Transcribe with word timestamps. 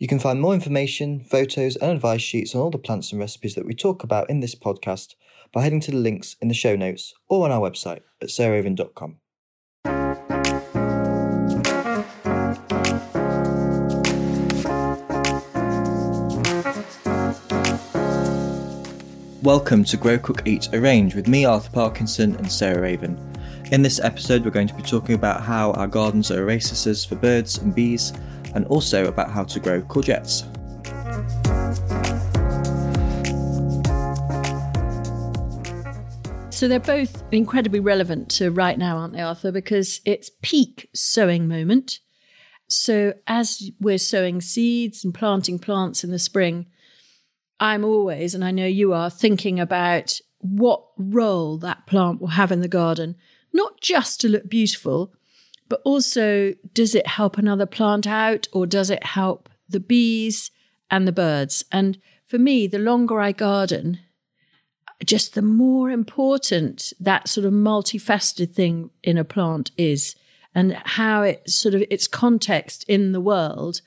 You 0.00 0.08
can 0.08 0.18
find 0.18 0.40
more 0.40 0.54
information, 0.54 1.20
photos, 1.24 1.76
and 1.76 1.90
advice 1.90 2.22
sheets 2.22 2.54
on 2.54 2.62
all 2.62 2.70
the 2.70 2.78
plants 2.78 3.12
and 3.12 3.20
recipes 3.20 3.54
that 3.54 3.66
we 3.66 3.74
talk 3.74 4.02
about 4.02 4.30
in 4.30 4.40
this 4.40 4.54
podcast 4.54 5.14
by 5.52 5.60
heading 5.60 5.80
to 5.80 5.90
the 5.90 5.98
links 5.98 6.36
in 6.40 6.48
the 6.48 6.54
show 6.54 6.74
notes 6.74 7.12
or 7.28 7.44
on 7.44 7.52
our 7.52 7.60
website 7.60 8.00
at 8.22 8.30
sarahraven.com. 8.30 9.18
Welcome 19.42 19.84
to 19.84 19.98
Grow 19.98 20.18
Cook 20.18 20.46
Eat 20.46 20.70
Arrange 20.72 21.14
with 21.14 21.28
me, 21.28 21.44
Arthur 21.44 21.72
Parkinson, 21.72 22.36
and 22.36 22.50
Sarah 22.50 22.80
Raven. 22.80 23.18
In 23.70 23.82
this 23.82 24.00
episode, 24.00 24.46
we're 24.46 24.50
going 24.50 24.66
to 24.68 24.74
be 24.74 24.82
talking 24.82 25.14
about 25.14 25.42
how 25.42 25.72
our 25.72 25.86
gardens 25.86 26.30
are 26.30 26.48
oases 26.48 27.04
for 27.04 27.16
birds 27.16 27.58
and 27.58 27.74
bees, 27.74 28.14
and 28.54 28.66
also 28.66 29.06
about 29.06 29.30
how 29.30 29.44
to 29.44 29.60
grow 29.60 29.80
courgettes. 29.82 30.46
So 36.52 36.68
they're 36.68 36.78
both 36.78 37.22
incredibly 37.32 37.80
relevant 37.80 38.28
to 38.32 38.50
right 38.50 38.76
now, 38.76 38.98
aren't 38.98 39.14
they, 39.14 39.22
Arthur? 39.22 39.50
Because 39.50 40.02
it's 40.04 40.30
peak 40.42 40.90
sowing 40.94 41.48
moment. 41.48 42.00
So 42.68 43.14
as 43.26 43.70
we're 43.80 43.96
sowing 43.96 44.42
seeds 44.42 45.02
and 45.02 45.14
planting 45.14 45.58
plants 45.58 46.04
in 46.04 46.10
the 46.10 46.18
spring, 46.18 46.66
I'm 47.58 47.82
always, 47.82 48.34
and 48.34 48.44
I 48.44 48.50
know 48.50 48.66
you 48.66 48.92
are, 48.92 49.08
thinking 49.08 49.58
about 49.58 50.20
what 50.38 50.84
role 50.98 51.56
that 51.58 51.86
plant 51.86 52.20
will 52.20 52.28
have 52.28 52.52
in 52.52 52.60
the 52.60 52.68
garden, 52.68 53.16
not 53.54 53.80
just 53.80 54.20
to 54.20 54.28
look 54.28 54.48
beautiful, 54.48 55.14
but 55.70 55.80
also 55.84 56.52
does 56.74 56.94
it 56.94 57.06
help 57.06 57.38
another 57.38 57.64
plant 57.64 58.06
out 58.06 58.48
or 58.52 58.66
does 58.66 58.90
it 58.90 59.04
help 59.04 59.48
the 59.68 59.80
bees 59.80 60.50
and 60.90 61.08
the 61.08 61.12
birds? 61.12 61.64
And 61.72 61.98
for 62.26 62.38
me, 62.38 62.66
the 62.66 62.80
longer 62.80 63.20
I 63.20 63.32
garden, 63.32 64.00
just 65.06 65.34
the 65.34 65.42
more 65.42 65.88
important 65.88 66.92
that 67.00 67.28
sort 67.28 67.46
of 67.46 67.52
multifaceted 67.52 68.52
thing 68.52 68.90
in 69.02 69.16
a 69.16 69.24
plant 69.24 69.70
is 69.78 70.16
and 70.54 70.72
how 70.84 71.22
it 71.22 71.48
sort 71.48 71.74
of 71.74 71.84
its 71.88 72.08
context 72.08 72.84
in 72.88 73.12
the 73.12 73.20
world. 73.20 73.80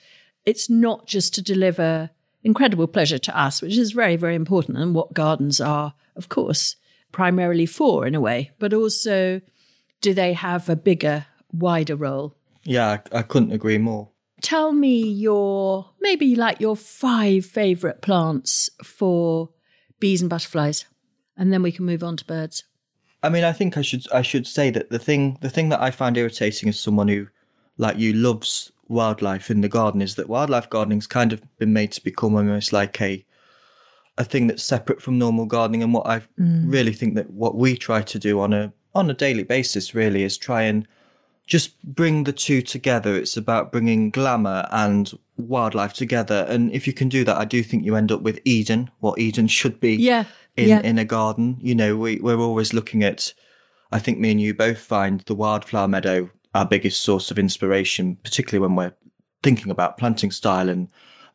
It's 0.45 0.69
not 0.69 1.05
just 1.05 1.35
to 1.35 1.41
deliver 1.41 2.09
incredible 2.43 2.87
pleasure 2.87 3.19
to 3.19 3.37
us, 3.37 3.61
which 3.61 3.77
is 3.77 3.91
very, 3.91 4.15
very 4.15 4.35
important 4.35 4.77
and 4.77 4.95
what 4.95 5.13
gardens 5.13 5.59
are, 5.59 5.93
of 6.15 6.29
course, 6.29 6.77
primarily 7.11 7.65
for 7.65 8.07
in 8.07 8.15
a 8.15 8.21
way, 8.21 8.51
but 8.57 8.73
also 8.73 9.41
do 9.99 10.13
they 10.13 10.33
have 10.33 10.69
a 10.69 10.75
bigger, 10.75 11.25
wider 11.53 11.95
role? 11.95 12.35
Yeah, 12.63 12.97
I, 13.11 13.19
I 13.19 13.21
couldn't 13.21 13.51
agree 13.51 13.77
more. 13.77 14.09
Tell 14.41 14.73
me 14.73 15.01
your, 15.01 15.91
maybe 16.01 16.35
like 16.35 16.59
your 16.59 16.75
five 16.75 17.45
favourite 17.45 18.01
plants 18.01 18.69
for 18.83 19.49
bees 19.99 20.21
and 20.21 20.29
butterflies, 20.29 20.85
and 21.37 21.53
then 21.53 21.61
we 21.61 21.71
can 21.71 21.85
move 21.85 22.03
on 22.03 22.17
to 22.17 22.25
birds. 22.25 22.63
I 23.23 23.29
mean, 23.29 23.45
I 23.45 23.53
think 23.53 23.77
I 23.77 23.81
should 23.81 24.05
I 24.11 24.21
should 24.21 24.45
say 24.45 24.69
that 24.71 24.89
the 24.89 24.99
thing 24.99 25.37
the 25.39 25.49
thing 25.49 25.69
that 25.69 25.81
I 25.81 25.91
find 25.91 26.17
irritating 26.17 26.67
as 26.67 26.77
someone 26.77 27.07
who, 27.07 27.27
like 27.77 27.97
you, 27.97 28.11
loves 28.11 28.73
wildlife 28.89 29.49
in 29.49 29.61
the 29.61 29.69
garden 29.69 30.01
is 30.01 30.15
that 30.15 30.27
wildlife 30.27 30.69
gardening's 30.69 31.07
kind 31.07 31.31
of 31.31 31.41
been 31.57 31.71
made 31.71 31.93
to 31.93 32.03
become 32.03 32.35
almost 32.35 32.73
like 32.73 33.01
a 33.01 33.25
a 34.17 34.25
thing 34.25 34.47
that's 34.47 34.61
separate 34.61 35.01
from 35.01 35.17
normal 35.17 35.45
gardening 35.45 35.81
and 35.81 35.93
what 35.93 36.05
I 36.05 36.19
mm. 36.39 36.71
really 36.71 36.93
think 36.93 37.15
that 37.15 37.31
what 37.31 37.55
we 37.55 37.77
try 37.77 38.01
to 38.01 38.19
do 38.19 38.41
on 38.41 38.53
a 38.53 38.73
on 38.93 39.09
a 39.09 39.13
daily 39.13 39.43
basis 39.43 39.95
really 39.95 40.23
is 40.23 40.37
try 40.37 40.63
and 40.63 40.85
just 41.45 41.81
bring 41.83 42.23
the 42.23 42.33
two 42.33 42.61
together 42.61 43.15
it's 43.15 43.37
about 43.37 43.71
bringing 43.71 44.09
glamour 44.09 44.67
and 44.71 45.17
wildlife 45.37 45.93
together 45.93 46.45
and 46.47 46.71
if 46.71 46.87
you 46.87 46.93
can 46.93 47.09
do 47.09 47.23
that 47.23 47.37
I 47.37 47.45
do 47.45 47.63
think 47.63 47.83
you 47.83 47.95
end 47.95 48.11
up 48.11 48.21
with 48.21 48.39
Eden 48.45 48.89
what 48.99 49.19
Eden 49.19 49.47
should 49.47 49.79
be 49.79 49.95
yeah 49.95 50.25
in 50.55 50.69
yeah. 50.69 50.81
in 50.81 50.97
a 50.97 51.05
garden 51.05 51.57
you 51.59 51.75
know 51.75 51.97
we 51.97 52.19
we're 52.19 52.39
always 52.39 52.73
looking 52.73 53.03
at 53.03 53.33
I 53.91 53.99
think 53.99 54.19
me 54.19 54.31
and 54.31 54.41
you 54.41 54.53
both 54.53 54.79
find 54.79 55.21
the 55.21 55.35
wildflower 55.35 55.87
meadow 55.87 56.29
our 56.53 56.65
biggest 56.65 57.01
source 57.01 57.31
of 57.31 57.39
inspiration, 57.39 58.17
particularly 58.23 58.61
when 58.61 58.75
we're 58.75 58.95
thinking 59.41 59.71
about 59.71 59.97
planting 59.97 60.31
style 60.31 60.69
and 60.69 60.89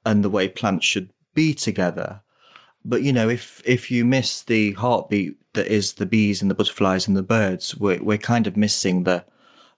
and 0.07 0.25
the 0.25 0.31
way 0.31 0.49
plants 0.49 0.87
should 0.87 1.11
be 1.35 1.53
together. 1.53 2.23
But 2.85 3.03
you 3.03 3.13
know, 3.13 3.29
if 3.29 3.61
if 3.65 3.91
you 3.91 4.05
miss 4.05 4.43
the 4.43 4.73
heartbeat 4.73 5.37
that 5.55 5.67
is 5.67 5.95
the 5.95 6.07
bees 6.07 6.41
and 6.41 6.51
the 6.51 6.55
butterflies 6.55 7.09
and 7.09 7.17
the 7.17 7.23
birds, 7.23 7.77
we're 7.77 8.03
we're 8.03 8.19
kind 8.19 8.47
of 8.47 8.57
missing 8.57 9.05
the 9.05 9.25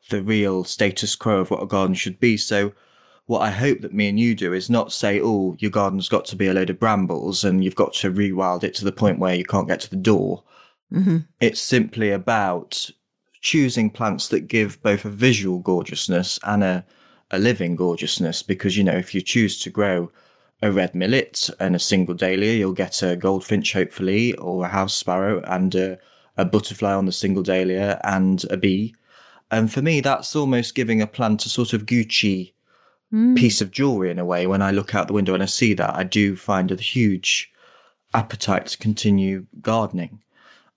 the 0.09 0.23
real 0.23 0.65
status 0.65 1.15
quo 1.15 1.39
of 1.39 1.51
what 1.51 1.63
a 1.63 1.67
garden 1.67 1.95
should 1.95 2.19
be. 2.19 2.37
So 2.37 2.73
what 3.27 3.43
I 3.43 3.51
hope 3.51 3.81
that 3.83 3.95
me 3.95 4.09
and 4.09 4.19
you 4.19 4.35
do 4.35 4.53
is 4.53 4.69
not 4.69 4.93
say, 4.93 5.21
oh, 5.23 5.55
your 5.61 5.71
garden's 5.71 6.09
got 6.09 6.25
to 6.27 6.37
be 6.37 6.49
a 6.49 6.55
load 6.55 6.71
of 6.71 6.81
brambles 6.81 7.45
and 7.45 7.63
you've 7.63 7.77
got 7.77 7.93
to 7.95 8.11
rewild 8.11 8.65
it 8.65 8.75
to 8.75 8.85
the 8.85 8.91
point 8.91 9.21
where 9.21 9.35
you 9.35 9.45
can't 9.45 9.69
get 9.69 9.81
to 9.83 9.91
the 9.91 9.97
door. 9.97 10.43
Mm-hmm. 10.93 11.19
It's 11.39 11.61
simply 11.61 12.11
about 12.11 12.91
choosing 13.41 13.89
plants 13.91 14.27
that 14.29 14.49
give 14.49 14.83
both 14.83 15.05
a 15.05 15.11
visual 15.11 15.61
gorgeousness 15.61 16.41
and 16.43 16.65
a, 16.65 16.85
a 17.31 17.39
living 17.39 17.77
gorgeousness. 17.77 18.43
Because, 18.43 18.77
you 18.77 18.83
know, 18.83 18.97
if 18.97 19.15
you 19.15 19.21
choose 19.21 19.61
to 19.61 19.71
grow 19.71 20.11
a 20.61 20.73
red 20.73 20.95
millet 20.95 21.49
and 21.61 21.77
a 21.77 21.79
single 21.79 22.15
dahlia, 22.15 22.55
you'll 22.55 22.73
get 22.73 23.03
a 23.03 23.15
goldfinch, 23.15 23.73
hopefully, 23.73 24.35
or 24.35 24.65
a 24.65 24.69
house 24.71 24.95
sparrow 24.95 25.41
and 25.47 25.75
a, 25.75 25.99
a 26.37 26.45
butterfly 26.45 26.93
on 26.93 27.07
the 27.07 27.13
single 27.13 27.45
dahlia 27.45 28.01
and 28.03 28.45
a 28.51 28.57
bee. 28.57 28.95
And 29.51 29.73
for 29.73 29.83
me, 29.83 30.01
that's 30.01 30.37
almost 30.37 30.75
giving 30.75 31.03
a 31.03 31.07
plant 31.07 31.47
a 31.47 31.49
sort 31.49 31.73
of 31.73 31.87
Gucci 31.87 32.53
mm. 33.13 33.37
piece 33.37 33.61
of 33.61 33.71
jewelry 33.71 34.11
in 34.11 34.19
a 34.19 34.25
way. 34.25 34.47
When 34.47 34.63
I 34.63 34.71
look 34.71 34.95
out 34.95 35.09
the 35.09 35.13
window 35.13 35.35
and 35.35 35.43
I 35.43 35.47
see 35.47 35.75
that, 35.75 35.95
I 35.95 36.05
do 36.05 36.37
find 36.37 36.71
a 36.71 36.77
huge 36.77 37.53
appetite 38.15 38.67
to 38.67 38.79
continue 38.79 39.47
gardening. 39.61 40.21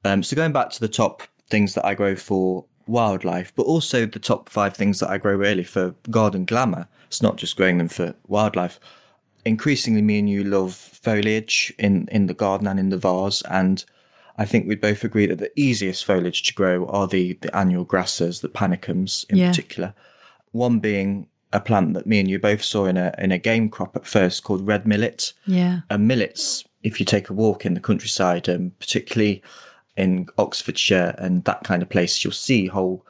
Um, 0.05 0.23
so 0.23 0.35
going 0.35 0.51
back 0.51 0.69
to 0.71 0.79
the 0.79 0.87
top 0.87 1.23
things 1.49 1.75
that 1.75 1.85
I 1.85 1.93
grow 1.93 2.15
for 2.15 2.65
wildlife, 2.87 3.53
but 3.55 3.63
also 3.63 4.05
the 4.05 4.19
top 4.19 4.49
five 4.49 4.75
things 4.75 4.99
that 4.99 5.09
I 5.09 5.17
grow 5.17 5.35
really 5.35 5.63
for 5.63 5.95
garden 6.09 6.45
glamour. 6.45 6.87
It's 7.07 7.21
not 7.21 7.37
just 7.37 7.55
growing 7.55 7.77
them 7.77 7.89
for 7.89 8.13
wildlife. 8.27 8.79
Increasingly, 9.45 10.01
me 10.01 10.19
and 10.19 10.29
you 10.29 10.43
love 10.43 10.73
foliage 10.73 11.73
in, 11.77 12.07
in 12.11 12.27
the 12.27 12.33
garden 12.33 12.67
and 12.67 12.79
in 12.79 12.89
the 12.89 12.97
vase. 12.97 13.41
And 13.43 13.83
I 14.37 14.45
think 14.45 14.67
we'd 14.67 14.81
both 14.81 15.03
agree 15.03 15.27
that 15.27 15.37
the 15.37 15.51
easiest 15.59 16.05
foliage 16.05 16.43
to 16.43 16.53
grow 16.53 16.87
are 16.87 17.07
the, 17.07 17.33
the 17.41 17.55
annual 17.55 17.83
grasses, 17.83 18.41
the 18.41 18.49
panicums 18.49 19.29
in 19.29 19.37
yeah. 19.37 19.49
particular. 19.49 19.93
One 20.51 20.79
being 20.79 21.27
a 21.51 21.59
plant 21.59 21.93
that 21.93 22.07
me 22.07 22.19
and 22.19 22.29
you 22.29 22.39
both 22.39 22.63
saw 22.63 22.85
in 22.85 22.97
a 22.97 23.13
in 23.19 23.31
a 23.31 23.37
game 23.37 23.69
crop 23.69 23.95
at 23.95 24.07
first 24.07 24.43
called 24.43 24.65
red 24.65 24.87
millet. 24.87 25.33
Yeah. 25.45 25.81
And 25.89 26.07
millets, 26.07 26.63
if 26.81 26.99
you 26.99 27.05
take 27.05 27.29
a 27.29 27.33
walk 27.33 27.65
in 27.65 27.75
the 27.75 27.79
countryside, 27.79 28.49
and 28.49 28.71
um, 28.71 28.75
particularly 28.79 29.43
in 29.95 30.27
Oxfordshire 30.37 31.15
and 31.19 31.43
that 31.43 31.63
kind 31.63 31.83
of 31.83 31.89
place, 31.89 32.23
you'll 32.23 32.33
see 32.33 32.65
whole 32.65 33.05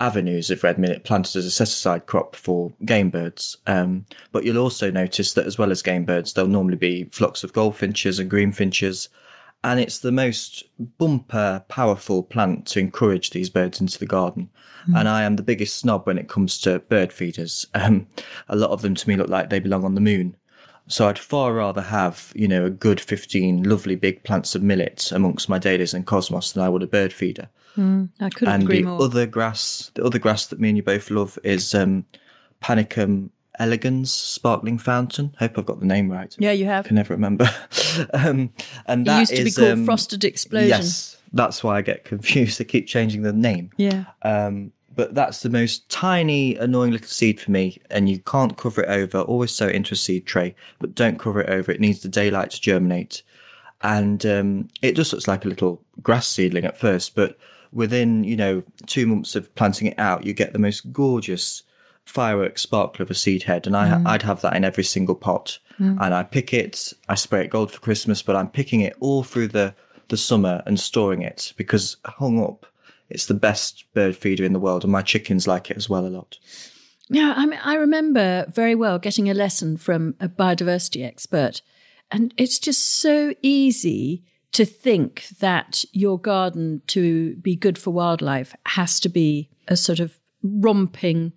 avenues 0.00 0.48
of 0.50 0.62
red 0.62 0.78
millet 0.78 1.02
planted 1.02 1.36
as 1.36 1.44
a 1.44 1.50
set 1.50 1.66
aside 1.66 2.06
crop 2.06 2.36
for 2.36 2.72
game 2.84 3.10
birds. 3.10 3.56
Um, 3.66 4.06
but 4.30 4.44
you'll 4.44 4.58
also 4.58 4.92
notice 4.92 5.32
that 5.32 5.46
as 5.46 5.58
well 5.58 5.72
as 5.72 5.82
game 5.82 6.04
birds, 6.04 6.32
there'll 6.32 6.48
normally 6.48 6.76
be 6.76 7.04
flocks 7.04 7.42
of 7.42 7.52
goldfinches 7.52 8.20
and 8.20 8.30
greenfinches. 8.30 9.08
And 9.64 9.80
it's 9.80 9.98
the 9.98 10.12
most 10.12 10.64
bumper, 10.98 11.64
powerful 11.68 12.22
plant 12.22 12.66
to 12.68 12.80
encourage 12.80 13.30
these 13.30 13.50
birds 13.50 13.80
into 13.80 13.98
the 13.98 14.06
garden. 14.06 14.50
Mm. 14.88 15.00
And 15.00 15.08
I 15.08 15.24
am 15.24 15.36
the 15.36 15.42
biggest 15.42 15.76
snob 15.76 16.06
when 16.06 16.18
it 16.18 16.28
comes 16.28 16.58
to 16.60 16.78
bird 16.78 17.12
feeders. 17.12 17.66
Um, 17.74 18.06
a 18.48 18.56
lot 18.56 18.70
of 18.70 18.82
them 18.82 18.94
to 18.94 19.08
me 19.08 19.16
look 19.16 19.28
like 19.28 19.50
they 19.50 19.60
belong 19.60 19.84
on 19.84 19.94
the 19.94 20.00
moon. 20.00 20.36
So 20.88 21.06
I'd 21.06 21.18
far 21.18 21.52
rather 21.52 21.82
have, 21.82 22.32
you 22.34 22.48
know, 22.48 22.64
a 22.64 22.70
good 22.70 23.00
15 23.00 23.62
lovely 23.62 23.94
big 23.94 24.24
plants 24.24 24.54
of 24.54 24.62
millet 24.62 25.12
amongst 25.12 25.48
my 25.48 25.58
dahlias 25.58 25.92
and 25.92 26.06
cosmos 26.06 26.52
than 26.52 26.62
I 26.62 26.68
would 26.68 26.82
a 26.82 26.86
bird 26.86 27.12
feeder. 27.12 27.50
Mm, 27.76 28.08
I 28.20 28.30
couldn't 28.30 28.54
and 28.54 28.62
agree 28.62 28.82
the 28.82 28.88
more. 28.88 29.02
other 29.02 29.26
grass, 29.26 29.90
the 29.94 30.04
other 30.04 30.18
grass 30.18 30.46
that 30.46 30.58
me 30.58 30.70
and 30.70 30.78
you 30.78 30.82
both 30.82 31.10
love 31.10 31.38
is 31.44 31.74
um, 31.74 32.06
Panicum 32.62 33.30
elegans 33.58 34.12
sparkling 34.12 34.78
fountain. 34.78 35.34
Hope 35.38 35.58
I've 35.58 35.66
got 35.66 35.80
the 35.80 35.86
name 35.86 36.10
right. 36.10 36.34
Yeah, 36.38 36.52
you 36.52 36.66
have. 36.66 36.86
Can 36.86 36.96
never 36.96 37.14
remember. 37.14 37.48
um, 38.14 38.50
and 38.86 39.06
that 39.06 39.16
it 39.16 39.20
used 39.20 39.32
to 39.32 39.42
is, 39.42 39.56
be 39.56 39.62
called 39.62 39.72
um, 39.72 39.84
frosted 39.84 40.24
explosion. 40.24 40.68
Yes, 40.68 41.16
that's 41.32 41.62
why 41.62 41.78
I 41.78 41.82
get 41.82 42.04
confused. 42.04 42.58
They 42.58 42.64
keep 42.64 42.86
changing 42.86 43.22
the 43.22 43.32
name. 43.32 43.70
Yeah. 43.76 44.04
Um, 44.22 44.72
but 44.94 45.14
that's 45.14 45.42
the 45.42 45.50
most 45.50 45.88
tiny, 45.88 46.56
annoying 46.56 46.90
little 46.90 47.06
seed 47.06 47.40
for 47.40 47.52
me, 47.52 47.80
and 47.88 48.08
you 48.08 48.18
can't 48.18 48.56
cover 48.56 48.82
it 48.82 48.88
over. 48.88 49.20
Always 49.20 49.52
sow 49.52 49.68
into 49.68 49.94
a 49.94 49.96
seed 49.96 50.26
tray, 50.26 50.56
but 50.80 50.96
don't 50.96 51.20
cover 51.20 51.40
it 51.40 51.48
over. 51.48 51.70
It 51.70 51.80
needs 51.80 52.00
the 52.00 52.08
daylight 52.08 52.50
to 52.50 52.60
germinate, 52.60 53.22
and 53.82 54.26
um, 54.26 54.68
it 54.82 54.96
just 54.96 55.12
looks 55.12 55.28
like 55.28 55.44
a 55.44 55.48
little 55.48 55.80
grass 56.02 56.26
seedling 56.26 56.64
at 56.64 56.78
first, 56.78 57.14
but 57.14 57.38
within 57.72 58.24
you 58.24 58.36
know 58.36 58.62
two 58.86 59.06
months 59.06 59.36
of 59.36 59.54
planting 59.54 59.88
it 59.88 59.98
out, 59.98 60.24
you 60.24 60.32
get 60.32 60.52
the 60.52 60.58
most 60.58 60.92
gorgeous 60.92 61.62
fireworks 62.08 62.62
sparkle 62.62 63.02
of 63.02 63.10
a 63.10 63.14
seed 63.14 63.44
head, 63.44 63.66
and 63.66 63.76
I, 63.76 63.88
mm. 63.88 64.06
I'd 64.06 64.22
have 64.22 64.40
that 64.42 64.56
in 64.56 64.64
every 64.64 64.84
single 64.84 65.14
pot. 65.14 65.58
Mm. 65.78 65.98
And 66.00 66.14
I 66.14 66.24
pick 66.24 66.52
it, 66.52 66.92
I 67.08 67.14
spray 67.14 67.44
it 67.44 67.50
gold 67.50 67.70
for 67.70 67.80
Christmas, 67.80 68.22
but 68.22 68.34
I'm 68.34 68.48
picking 68.48 68.80
it 68.80 68.96
all 69.00 69.22
through 69.22 69.48
the 69.48 69.74
the 70.08 70.16
summer 70.16 70.62
and 70.64 70.80
storing 70.80 71.20
it 71.20 71.52
because 71.58 71.98
hung 72.06 72.42
up 72.42 72.64
it's 73.10 73.26
the 73.26 73.34
best 73.34 73.84
bird 73.94 74.16
feeder 74.16 74.44
in 74.44 74.52
the 74.52 74.60
world, 74.60 74.84
and 74.84 74.92
my 74.92 75.02
chickens 75.02 75.46
like 75.46 75.70
it 75.70 75.76
as 75.76 75.88
well 75.88 76.06
a 76.06 76.08
lot. 76.08 76.38
Yeah, 77.08 77.34
I 77.36 77.46
mean, 77.46 77.60
I 77.62 77.74
remember 77.74 78.46
very 78.52 78.74
well 78.74 78.98
getting 78.98 79.30
a 79.30 79.34
lesson 79.34 79.76
from 79.78 80.14
a 80.20 80.28
biodiversity 80.28 81.04
expert, 81.04 81.62
and 82.10 82.34
it's 82.36 82.58
just 82.58 83.00
so 83.00 83.34
easy 83.42 84.24
to 84.52 84.64
think 84.64 85.26
that 85.40 85.84
your 85.92 86.18
garden 86.18 86.82
to 86.88 87.36
be 87.36 87.54
good 87.54 87.78
for 87.78 87.90
wildlife 87.92 88.54
has 88.66 88.98
to 89.00 89.08
be 89.08 89.48
a 89.68 89.76
sort 89.76 90.00
of 90.00 90.18
romping 90.42 91.32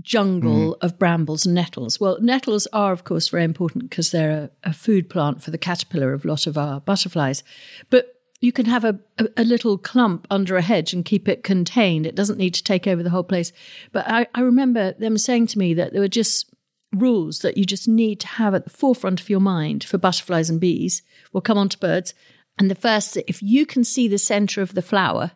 jungle 0.00 0.74
mm. 0.74 0.84
of 0.84 0.98
brambles 0.98 1.46
and 1.46 1.54
nettles. 1.54 2.00
Well, 2.00 2.18
nettles 2.20 2.66
are, 2.72 2.92
of 2.92 3.04
course, 3.04 3.28
very 3.28 3.44
important 3.44 3.88
because 3.88 4.10
they're 4.10 4.50
a, 4.64 4.70
a, 4.70 4.72
food 4.72 5.08
plant 5.08 5.42
for 5.42 5.50
the 5.50 5.58
caterpillar 5.58 6.12
of 6.12 6.24
a 6.24 6.28
lot 6.28 6.46
of 6.46 6.58
our 6.58 6.80
butterflies. 6.80 7.44
But 7.90 8.14
you 8.40 8.52
can 8.52 8.66
have 8.66 8.84
a, 8.84 8.98
a, 9.18 9.28
a, 9.38 9.44
little 9.44 9.78
clump 9.78 10.26
under 10.30 10.56
a 10.56 10.62
hedge 10.62 10.92
and 10.92 11.04
keep 11.04 11.28
it 11.28 11.44
contained. 11.44 12.06
It 12.06 12.16
doesn't 12.16 12.38
need 12.38 12.54
to 12.54 12.64
take 12.64 12.86
over 12.86 13.02
the 13.02 13.10
whole 13.10 13.22
place. 13.22 13.52
But 13.92 14.08
I, 14.08 14.26
I 14.34 14.40
remember 14.40 14.92
them 14.92 15.16
saying 15.18 15.46
to 15.48 15.58
me 15.58 15.74
that 15.74 15.92
there 15.92 16.02
were 16.02 16.08
just 16.08 16.52
rules 16.92 17.38
that 17.38 17.56
you 17.56 17.64
just 17.64 17.88
need 17.88 18.20
to 18.20 18.26
have 18.26 18.54
at 18.54 18.64
the 18.64 18.70
forefront 18.70 19.20
of 19.20 19.30
your 19.30 19.40
mind 19.40 19.84
for 19.84 19.98
butterflies 19.98 20.50
and 20.50 20.60
bees. 20.60 21.02
We'll 21.32 21.40
come 21.40 21.58
on 21.58 21.68
to 21.70 21.78
birds. 21.78 22.14
And 22.58 22.70
the 22.70 22.74
first, 22.74 23.16
if 23.28 23.42
you 23.42 23.64
can 23.64 23.84
see 23.84 24.08
the 24.08 24.18
center 24.18 24.60
of 24.60 24.74
the 24.74 24.82
flower, 24.82 25.32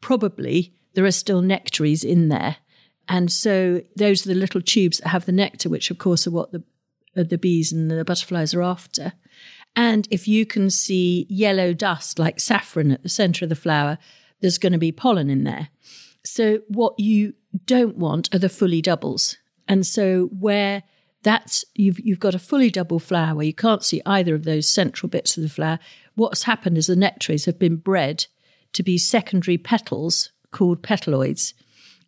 probably 0.00 0.74
there 0.94 1.04
are 1.04 1.10
still 1.10 1.42
nectaries 1.42 2.04
in 2.04 2.28
there. 2.28 2.56
And 3.08 3.30
so 3.30 3.82
those 3.96 4.24
are 4.24 4.30
the 4.30 4.34
little 4.40 4.62
tubes 4.62 4.98
that 4.98 5.08
have 5.08 5.26
the 5.26 5.32
nectar, 5.32 5.68
which 5.68 5.90
of 5.90 5.98
course 5.98 6.26
are 6.26 6.30
what 6.30 6.52
the, 6.52 6.62
the 7.14 7.38
bees 7.38 7.72
and 7.72 7.90
the 7.90 8.04
butterflies 8.04 8.54
are 8.54 8.62
after. 8.62 9.12
And 9.76 10.06
if 10.10 10.28
you 10.28 10.46
can 10.46 10.70
see 10.70 11.26
yellow 11.28 11.72
dust 11.72 12.18
like 12.18 12.40
saffron 12.40 12.90
at 12.92 13.02
the 13.02 13.08
center 13.08 13.44
of 13.44 13.48
the 13.48 13.56
flower, 13.56 13.98
there's 14.40 14.58
going 14.58 14.72
to 14.72 14.78
be 14.78 14.92
pollen 14.92 15.30
in 15.30 15.44
there. 15.44 15.68
So 16.24 16.60
what 16.68 16.98
you 16.98 17.34
don't 17.66 17.96
want 17.96 18.34
are 18.34 18.38
the 18.38 18.48
fully 18.48 18.80
doubles. 18.80 19.36
And 19.68 19.86
so 19.86 20.26
where 20.38 20.84
that's 21.22 21.64
you've 21.74 21.98
you've 21.98 22.20
got 22.20 22.34
a 22.34 22.38
fully 22.38 22.70
double 22.70 22.98
flower 22.98 23.34
where 23.34 23.46
you 23.46 23.54
can't 23.54 23.82
see 23.82 24.02
either 24.06 24.34
of 24.34 24.44
those 24.44 24.68
central 24.68 25.08
bits 25.08 25.36
of 25.36 25.42
the 25.42 25.48
flower. 25.48 25.78
What's 26.14 26.44
happened 26.44 26.78
is 26.78 26.86
the 26.86 26.96
nectaries 26.96 27.46
have 27.46 27.58
been 27.58 27.76
bred 27.76 28.26
to 28.74 28.82
be 28.82 28.98
secondary 28.98 29.58
petals 29.58 30.30
called 30.50 30.82
petaloids. 30.82 31.54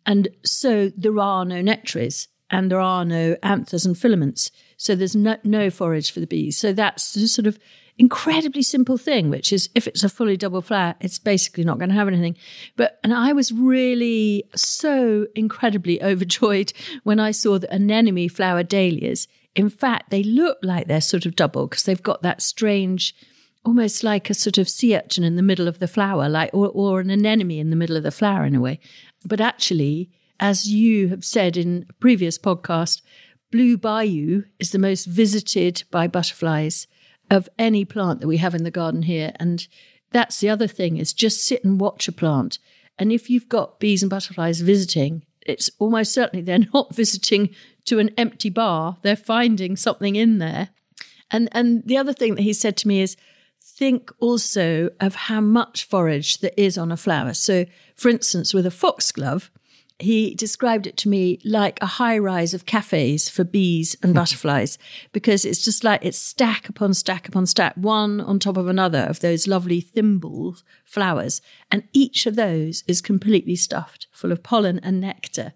And 0.07 0.29
so 0.43 0.89
there 0.97 1.19
are 1.19 1.45
no 1.45 1.61
nectaries 1.61 2.29
and 2.49 2.71
there 2.71 2.79
are 2.79 3.03
no 3.03 3.35
anthers 3.43 3.85
and 3.85 3.97
filaments. 3.97 4.49
So 4.77 4.95
there's 4.95 5.15
no, 5.15 5.37
no 5.43 5.69
forage 5.69 6.11
for 6.11 6.21
the 6.21 6.27
bees. 6.27 6.57
So 6.57 6.71
that's 6.73 7.13
the 7.13 7.27
sort 7.27 7.45
of 7.45 7.59
incredibly 7.97 8.61
simple 8.61 8.97
thing, 8.97 9.29
which 9.29 9.51
is 9.51 9.69
if 9.75 9.87
it's 9.87 10.03
a 10.03 10.09
fully 10.09 10.37
double 10.37 10.61
flower, 10.61 10.95
it's 11.01 11.19
basically 11.19 11.63
not 11.63 11.79
going 11.79 11.89
to 11.89 11.95
have 11.95 12.07
anything. 12.07 12.37
But, 12.75 12.99
and 13.03 13.13
I 13.13 13.33
was 13.33 13.51
really 13.51 14.43
so 14.55 15.27
incredibly 15.35 16.01
overjoyed 16.11 16.73
when 17.03 17.19
I 17.19 17.31
saw 17.31 17.59
the 17.59 17.73
anemone 17.73 18.29
flower 18.29 18.63
dahlias. 18.63 19.27
In 19.55 19.69
fact, 19.69 20.11
they 20.11 20.23
look 20.23 20.57
like 20.61 20.87
they're 20.87 21.01
sort 21.01 21.25
of 21.25 21.35
double 21.35 21.67
because 21.67 21.83
they've 21.83 22.01
got 22.01 22.21
that 22.21 22.41
strange, 22.41 23.15
almost 23.65 24.03
like 24.03 24.29
a 24.29 24.35
sort 24.35 24.59
of 24.59 24.69
sea 24.69 24.95
urchin 24.95 25.23
in 25.23 25.35
the 25.35 25.41
middle 25.41 25.67
of 25.67 25.79
the 25.79 25.87
flower, 25.87 26.29
like, 26.29 26.51
or, 26.53 26.67
or 26.69 26.99
an 26.99 27.09
anemone 27.09 27.57
in 27.57 27.71
the 27.71 27.75
middle 27.75 27.97
of 27.97 28.03
the 28.03 28.11
flower 28.11 28.45
in 28.45 28.53
a 28.53 28.61
way. 28.61 28.79
But 29.25 29.41
actually, 29.41 30.09
as 30.39 30.67
you 30.67 31.09
have 31.09 31.25
said 31.25 31.57
in 31.57 31.85
a 31.89 31.93
previous 31.93 32.37
podcast, 32.37 33.01
Blue 33.51 33.77
Bayou 33.77 34.43
is 34.59 34.71
the 34.71 34.79
most 34.79 35.05
visited 35.05 35.83
by 35.89 36.07
butterflies 36.07 36.87
of 37.29 37.49
any 37.57 37.85
plant 37.85 38.19
that 38.21 38.27
we 38.27 38.37
have 38.37 38.55
in 38.55 38.63
the 38.63 38.71
garden 38.71 39.03
here. 39.03 39.31
And 39.39 39.67
that's 40.11 40.39
the 40.39 40.49
other 40.49 40.67
thing 40.67 40.97
is 40.97 41.13
just 41.13 41.43
sit 41.43 41.63
and 41.63 41.79
watch 41.79 42.07
a 42.07 42.11
plant. 42.11 42.59
And 42.99 43.11
if 43.11 43.29
you've 43.29 43.49
got 43.49 43.79
bees 43.79 44.01
and 44.01 44.09
butterflies 44.09 44.61
visiting, 44.61 45.23
it's 45.45 45.69
almost 45.79 46.13
certainly 46.13 46.43
they're 46.43 46.59
not 46.73 46.95
visiting 46.95 47.49
to 47.85 47.99
an 47.99 48.11
empty 48.17 48.49
bar. 48.49 48.97
They're 49.01 49.15
finding 49.15 49.75
something 49.75 50.15
in 50.15 50.39
there. 50.39 50.69
And 51.31 51.49
and 51.51 51.83
the 51.85 51.97
other 51.97 52.13
thing 52.13 52.35
that 52.35 52.43
he 52.43 52.53
said 52.53 52.77
to 52.77 52.87
me 52.87 53.01
is 53.01 53.17
think 53.77 54.11
also 54.19 54.89
of 54.99 55.13
how 55.15 55.39
much 55.39 55.83
forage 55.85 56.39
there 56.39 56.51
is 56.57 56.77
on 56.77 56.91
a 56.91 56.97
flower. 56.97 57.33
So 57.33 57.65
for 57.95 58.09
instance, 58.09 58.53
with 58.53 58.65
a 58.65 58.71
foxglove, 58.71 59.51
he 59.99 60.35
described 60.35 60.85
it 60.85 60.97
to 60.97 61.09
me 61.09 61.39
like 61.43 61.81
a 61.81 61.87
high 61.87 62.17
rise 62.17 62.53
of 62.53 62.67
cafes 62.67 63.29
for 63.29 63.43
bees 63.43 63.95
and 64.03 64.11
hmm. 64.11 64.15
butterflies 64.15 64.77
because 65.11 65.43
it's 65.43 65.63
just 65.63 65.83
like 65.83 66.03
it's 66.03 66.19
stack 66.19 66.69
upon 66.69 66.93
stack 66.93 67.27
upon 67.27 67.45
stack, 67.47 67.73
one 67.75 68.21
on 68.21 68.37
top 68.37 68.57
of 68.57 68.67
another 68.67 68.99
of 68.99 69.21
those 69.21 69.47
lovely 69.47 69.81
thimble 69.81 70.57
flowers. 70.85 71.41
And 71.71 71.83
each 71.93 72.27
of 72.27 72.35
those 72.35 72.83
is 72.87 73.01
completely 73.01 73.55
stuffed 73.55 74.07
full 74.11 74.31
of 74.31 74.43
pollen 74.43 74.79
and 74.83 75.01
nectar. 75.01 75.53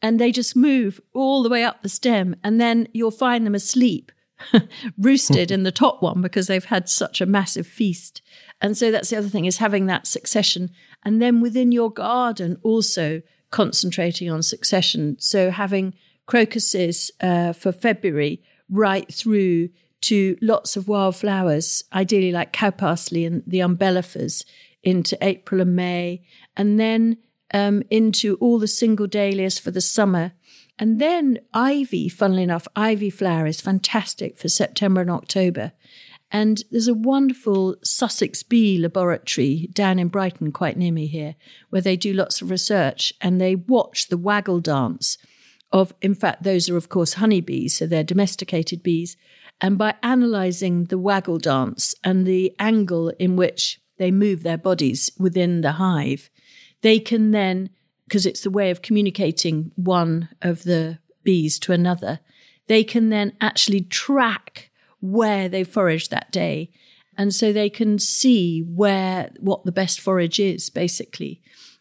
And 0.00 0.18
they 0.18 0.32
just 0.32 0.56
move 0.56 1.00
all 1.12 1.42
the 1.42 1.50
way 1.50 1.64
up 1.64 1.82
the 1.82 1.88
stem. 1.88 2.36
And 2.42 2.60
then 2.60 2.88
you'll 2.92 3.10
find 3.10 3.44
them 3.44 3.54
asleep, 3.54 4.12
roosted 4.98 5.50
in 5.50 5.62
the 5.62 5.72
top 5.72 6.02
one 6.02 6.20
because 6.22 6.46
they've 6.46 6.64
had 6.64 6.88
such 6.88 7.20
a 7.20 7.26
massive 7.26 7.66
feast. 7.66 8.22
And 8.60 8.76
so 8.76 8.90
that's 8.90 9.10
the 9.10 9.16
other 9.16 9.28
thing 9.28 9.44
is 9.44 9.58
having 9.58 9.86
that 9.86 10.06
succession. 10.06 10.70
And 11.04 11.20
then 11.20 11.40
within 11.40 11.72
your 11.72 11.90
garden 11.90 12.58
also 12.62 13.22
concentrating 13.50 14.30
on 14.30 14.42
succession. 14.42 15.16
So 15.18 15.50
having 15.50 15.94
crocuses 16.26 17.10
uh, 17.20 17.52
for 17.52 17.72
February 17.72 18.42
right 18.68 19.12
through 19.12 19.70
to 20.02 20.36
lots 20.42 20.76
of 20.76 20.88
wildflowers, 20.88 21.84
ideally 21.92 22.32
like 22.32 22.52
cow 22.52 22.70
parsley 22.70 23.24
and 23.24 23.42
the 23.46 23.60
umbellifers 23.60 24.44
into 24.82 25.16
April 25.20 25.60
and 25.60 25.74
May, 25.74 26.22
and 26.56 26.78
then 26.78 27.18
um, 27.52 27.82
into 27.90 28.36
all 28.36 28.58
the 28.58 28.68
single 28.68 29.06
dahlias 29.06 29.58
for 29.58 29.70
the 29.70 29.80
summer. 29.80 30.32
And 30.78 31.00
then 31.00 31.38
ivy, 31.54 32.08
funnily 32.08 32.42
enough, 32.42 32.68
ivy 32.76 33.10
flower 33.10 33.46
is 33.46 33.60
fantastic 33.60 34.36
for 34.36 34.48
September 34.48 35.00
and 35.00 35.10
October. 35.10 35.72
And 36.30 36.62
there's 36.70 36.88
a 36.88 36.94
wonderful 36.94 37.76
Sussex 37.82 38.42
Bee 38.42 38.78
Laboratory 38.78 39.68
down 39.72 39.98
in 39.98 40.08
Brighton, 40.08 40.52
quite 40.52 40.76
near 40.76 40.92
me 40.92 41.06
here, 41.06 41.36
where 41.70 41.80
they 41.80 41.96
do 41.96 42.12
lots 42.12 42.42
of 42.42 42.50
research 42.50 43.12
and 43.20 43.40
they 43.40 43.54
watch 43.54 44.08
the 44.08 44.18
waggle 44.18 44.60
dance 44.60 45.18
of, 45.72 45.94
in 46.02 46.14
fact, 46.14 46.42
those 46.42 46.68
are, 46.68 46.76
of 46.76 46.88
course, 46.88 47.14
honeybees, 47.14 47.78
so 47.78 47.86
they're 47.86 48.04
domesticated 48.04 48.82
bees. 48.82 49.16
And 49.60 49.78
by 49.78 49.94
analyzing 50.02 50.84
the 50.84 50.98
waggle 50.98 51.38
dance 51.38 51.94
and 52.04 52.26
the 52.26 52.54
angle 52.58 53.08
in 53.18 53.36
which 53.36 53.80
they 53.96 54.10
move 54.10 54.42
their 54.42 54.58
bodies 54.58 55.10
within 55.18 55.62
the 55.62 55.72
hive, 55.72 56.28
they 56.82 56.98
can 56.98 57.30
then, 57.30 57.70
because 58.06 58.26
it's 58.26 58.42
the 58.42 58.50
way 58.50 58.70
of 58.70 58.82
communicating 58.82 59.72
one 59.74 60.28
of 60.42 60.64
the 60.64 60.98
bees 61.22 61.58
to 61.60 61.72
another, 61.72 62.20
they 62.68 62.84
can 62.84 63.10
then 63.10 63.32
actually 63.40 63.80
track 63.80 64.70
where 65.00 65.48
they 65.48 65.64
foraged 65.64 66.10
that 66.10 66.30
day. 66.32 66.70
And 67.18 67.34
so 67.34 67.52
they 67.52 67.70
can 67.70 67.98
see 67.98 68.60
where, 68.60 69.30
what 69.40 69.64
the 69.64 69.72
best 69.72 70.00
forage 70.00 70.38
is, 70.38 70.70
basically. 70.70 71.40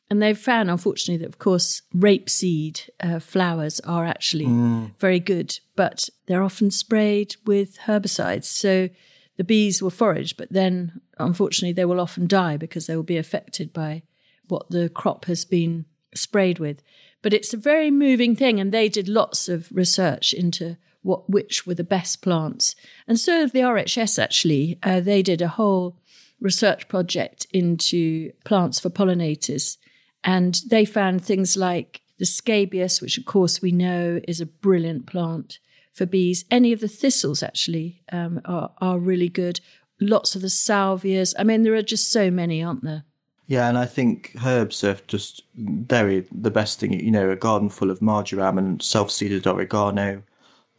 And 0.09 0.21
they've 0.21 0.37
found, 0.37 0.69
unfortunately, 0.69 1.17
that 1.23 1.29
of 1.29 1.39
course, 1.39 1.81
rapeseed 1.93 2.89
uh, 3.01 3.19
flowers 3.19 3.79
are 3.81 4.05
actually 4.05 4.45
mm. 4.45 4.91
very 4.99 5.19
good, 5.19 5.59
but 5.75 6.09
they're 6.27 6.43
often 6.43 6.71
sprayed 6.71 7.35
with 7.45 7.79
herbicides. 7.85 8.45
So 8.45 8.89
the 9.37 9.43
bees 9.43 9.81
will 9.81 9.89
forage, 9.89 10.37
but 10.37 10.51
then 10.51 11.01
unfortunately, 11.17 11.73
they 11.73 11.85
will 11.85 11.99
often 11.99 12.27
die 12.27 12.55
because 12.55 12.87
they 12.87 12.95
will 12.95 13.03
be 13.03 13.17
affected 13.17 13.73
by 13.73 14.03
what 14.47 14.69
the 14.69 14.89
crop 14.89 15.25
has 15.25 15.43
been 15.43 15.85
sprayed 16.15 16.59
with. 16.59 16.81
But 17.21 17.33
it's 17.33 17.53
a 17.53 17.57
very 17.57 17.91
moving 17.91 18.35
thing. 18.35 18.59
And 18.59 18.71
they 18.71 18.89
did 18.89 19.07
lots 19.07 19.49
of 19.49 19.69
research 19.71 20.33
into 20.33 20.77
what 21.05 21.29
which 21.29 21.67
were 21.67 21.75
the 21.75 21.83
best 21.83 22.21
plants. 22.21 22.75
And 23.07 23.19
so 23.19 23.45
the 23.45 23.59
RHS 23.59 24.21
actually, 24.21 24.79
uh, 24.81 24.99
they 24.99 25.21
did 25.21 25.41
a 25.41 25.47
whole 25.47 25.97
research 26.41 26.87
project 26.87 27.45
into 27.53 28.31
plants 28.43 28.79
for 28.79 28.89
pollinators, 28.89 29.77
and 30.23 30.59
they 30.67 30.83
found 30.83 31.23
things 31.23 31.55
like 31.55 32.01
the 32.17 32.25
scabious, 32.25 33.01
which 33.01 33.19
of 33.19 33.25
course 33.25 33.61
we 33.61 33.71
know 33.71 34.19
is 34.27 34.41
a 34.41 34.47
brilliant 34.47 35.05
plant 35.05 35.59
for 35.93 36.07
bees. 36.07 36.43
Any 36.49 36.73
of 36.73 36.79
the 36.79 36.87
thistles 36.87 37.43
actually 37.43 38.01
um, 38.11 38.41
are 38.45 38.71
are 38.79 38.97
really 38.97 39.29
good. 39.29 39.59
Lots 40.01 40.35
of 40.35 40.41
the 40.41 40.49
salvias. 40.49 41.35
I 41.37 41.43
mean, 41.43 41.61
there 41.61 41.75
are 41.75 41.83
just 41.83 42.11
so 42.11 42.31
many, 42.31 42.63
aren't 42.63 42.83
there? 42.83 43.03
Yeah, 43.47 43.69
and 43.69 43.77
I 43.77 43.85
think 43.85 44.35
herbs 44.43 44.83
are 44.83 44.97
just 45.07 45.43
very 45.55 46.25
the 46.31 46.51
best 46.51 46.79
thing. 46.79 46.93
You 46.93 47.11
know, 47.11 47.29
a 47.29 47.35
garden 47.35 47.69
full 47.69 47.91
of 47.91 48.01
marjoram 48.01 48.57
and 48.57 48.81
self-seeded 48.81 49.45
oregano, 49.45 50.23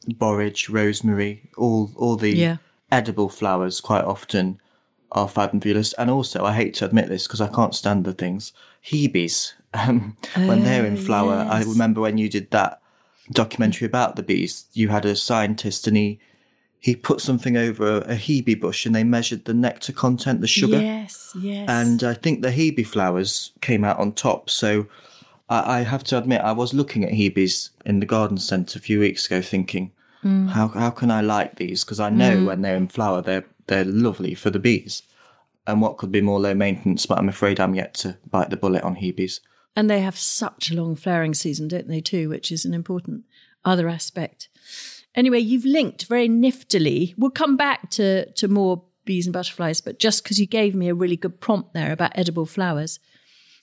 borage, 0.08 0.68
rosemary, 0.68 1.49
all 1.56 1.90
all 1.96 2.16
the 2.16 2.37
yeah. 2.37 2.56
edible 2.90 3.28
flowers 3.28 3.80
quite 3.80 4.04
often 4.04 4.61
are 5.12 5.28
fabulous. 5.28 5.92
And 5.94 6.11
also, 6.11 6.44
I 6.44 6.54
hate 6.54 6.75
to 6.75 6.85
admit 6.85 7.08
this 7.08 7.26
because 7.26 7.40
I 7.40 7.49
can't 7.49 7.75
stand 7.75 8.04
the 8.04 8.12
things, 8.12 8.52
hebes. 8.85 9.52
Um, 9.75 10.16
when 10.37 10.64
they're 10.64 10.87
in 10.87 10.96
oh, 10.96 11.02
flower, 11.02 11.44
yes. 11.44 11.52
I 11.52 11.68
remember 11.68 12.00
when 12.00 12.16
you 12.16 12.30
did 12.30 12.50
that 12.50 12.80
documentary 13.32 13.85
about 13.85 14.16
the 14.16 14.23
bees, 14.23 14.64
you 14.73 14.88
had 14.88 15.04
a 15.04 15.14
scientist 15.14 15.87
and 15.87 15.99
he 15.99 16.18
he 16.80 16.95
put 16.95 17.21
something 17.21 17.56
over 17.56 17.99
a, 17.99 18.16
hebe 18.16 18.61
bush 18.61 18.87
and 18.87 18.95
they 18.95 19.04
measured 19.04 19.45
the 19.45 19.54
nectar 19.54 19.92
content, 19.92 20.40
the 20.40 20.47
sugar. 20.47 20.80
Yes, 20.80 21.35
yes. 21.38 21.68
And 21.68 22.04
I 22.04 22.14
think 22.14 22.42
the 22.42 22.50
hebe 22.50 22.87
flowers 22.87 23.52
came 23.61 23.85
out 23.85 23.99
on 23.99 24.12
top. 24.12 24.50
So 24.50 24.87
I, 25.49 25.78
I 25.78 25.83
have 25.83 26.04
to 26.04 26.18
admit, 26.18 26.40
I 26.42 26.52
was 26.52 26.75
looking 26.75 27.04
at 27.04 27.12
Hebes 27.12 27.71
in 27.85 28.00
the 28.00 28.06
garden 28.06 28.38
centre 28.38 28.78
a 28.78 28.83
few 28.83 29.00
weeks 29.00 29.26
ago, 29.26 29.40
thinking, 29.40 29.92
mm. 30.25 30.49
how 30.49 30.68
how 30.68 30.90
can 30.90 31.11
I 31.11 31.21
like 31.21 31.56
these? 31.56 31.85
Because 31.85 32.00
I 32.00 32.11
know 32.11 32.37
mm. 32.37 32.47
when 32.47 32.62
they're 32.62 32.76
in 32.76 32.88
flower, 32.88 33.23
they're 33.23 33.45
they're 33.66 33.85
lovely 33.85 34.35
for 34.35 34.50
the 34.50 34.59
bees. 34.59 35.02
And 35.66 35.80
what 35.80 35.97
could 35.97 36.12
be 36.12 36.21
more 36.21 36.38
low 36.38 36.54
maintenance? 36.54 37.06
But 37.06 37.18
I'm 37.18 37.28
afraid 37.28 37.59
I'm 37.59 37.75
yet 37.75 37.95
to 37.95 38.16
bite 38.30 38.50
the 38.50 38.56
bullet 38.56 38.85
on 38.85 38.97
Hebes. 38.97 39.40
And 39.75 39.90
they 39.90 40.00
have 40.00 40.16
such 40.16 40.71
a 40.71 40.75
long 40.75 40.95
flowering 40.95 41.35
season, 41.35 41.68
don't 41.68 41.88
they, 41.88 42.00
too, 42.00 42.28
which 42.28 42.52
is 42.52 42.64
an 42.64 42.73
important 42.73 43.25
other 43.64 43.88
aspect. 43.88 44.49
Anyway, 45.16 45.38
you've 45.38 45.64
linked 45.64 46.04
very 46.04 46.28
niftily. 46.28 47.14
We'll 47.16 47.30
come 47.30 47.56
back 47.56 47.90
to, 47.90 48.30
to 48.32 48.49
more 48.49 48.85
bees 49.06 49.26
and 49.26 49.32
butterflies, 49.32 49.80
but 49.80 49.99
just 49.99 50.23
because 50.23 50.38
you 50.38 50.46
gave 50.46 50.75
me 50.75 50.88
a 50.88 50.94
really 50.94 51.16
good 51.16 51.40
prompt 51.40 51.73
there 51.73 51.92
about 51.92 52.12
edible 52.14 52.44
flowers. 52.44 53.00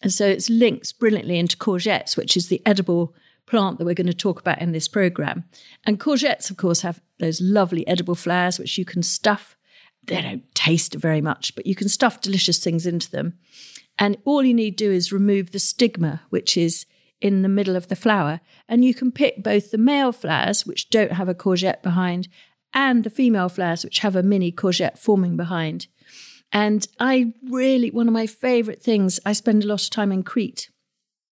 And 0.01 0.11
so 0.11 0.27
it's 0.27 0.49
linked 0.49 0.99
brilliantly 0.99 1.37
into 1.37 1.55
courgettes, 1.55 2.17
which 2.17 2.35
is 2.35 2.47
the 2.47 2.61
edible 2.65 3.13
plant 3.45 3.77
that 3.77 3.85
we're 3.85 3.93
going 3.93 4.07
to 4.07 4.13
talk 4.13 4.39
about 4.39 4.61
in 4.61 4.71
this 4.71 4.87
program. 4.87 5.43
And 5.85 5.99
courgettes, 5.99 6.49
of 6.49 6.57
course, 6.57 6.81
have 6.81 7.01
those 7.19 7.39
lovely 7.39 7.87
edible 7.87 8.15
flowers 8.15 8.57
which 8.57 8.77
you 8.77 8.85
can 8.85 9.03
stuff. 9.03 9.55
They 10.05 10.21
don't 10.21 10.55
taste 10.55 10.95
very 10.95 11.21
much, 11.21 11.55
but 11.55 11.65
you 11.67 11.75
can 11.75 11.87
stuff 11.87 12.19
delicious 12.19 12.57
things 12.57 12.85
into 12.85 13.11
them. 13.11 13.37
And 13.99 14.17
all 14.25 14.43
you 14.43 14.53
need 14.53 14.77
to 14.77 14.85
do 14.85 14.91
is 14.91 15.13
remove 15.13 15.51
the 15.51 15.59
stigma, 15.59 16.21
which 16.29 16.57
is 16.57 16.85
in 17.23 17.41
the 17.41 17.49
middle 17.49 17.75
of 17.75 17.87
the 17.87 17.95
flower. 17.95 18.41
And 18.67 18.83
you 18.85 18.93
can 18.93 19.11
pick 19.11 19.41
both 19.41 19.71
the 19.71 19.77
male 19.79 20.11
flowers, 20.11 20.67
which 20.67 20.89
don't 20.89 21.13
have 21.13 21.29
a 21.29 21.33
courgette 21.33 21.81
behind, 21.81 22.27
and 22.73 23.03
the 23.03 23.09
female 23.09 23.49
flowers, 23.49 23.83
which 23.83 23.99
have 23.99 24.15
a 24.15 24.21
mini 24.21 24.51
courgette 24.51 24.99
forming 24.99 25.37
behind. 25.37 25.87
And 26.51 26.85
I 26.99 27.33
really, 27.49 27.89
one 27.89 28.07
of 28.07 28.13
my 28.13 28.27
favorite 28.27 28.83
things, 28.83 29.19
I 29.25 29.31
spend 29.33 29.63
a 29.63 29.67
lot 29.67 29.83
of 29.83 29.89
time 29.89 30.11
in 30.11 30.21
Crete. 30.21 30.69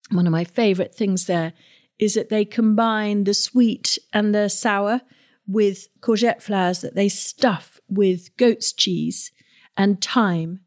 One 0.09 0.25
of 0.25 0.31
my 0.31 0.45
favorite 0.45 0.95
things 0.95 1.25
there 1.25 1.53
is 1.99 2.15
that 2.15 2.29
they 2.29 2.45
combine 2.45 3.25
the 3.25 3.33
sweet 3.33 3.99
and 4.13 4.33
the 4.33 4.49
sour 4.49 5.01
with 5.45 5.89
courgette 5.99 6.41
flowers 6.41 6.81
that 6.81 6.95
they 6.95 7.09
stuff 7.09 7.79
with 7.89 8.35
goat's 8.37 8.71
cheese 8.71 9.31
and 9.75 10.01
thyme 10.01 10.61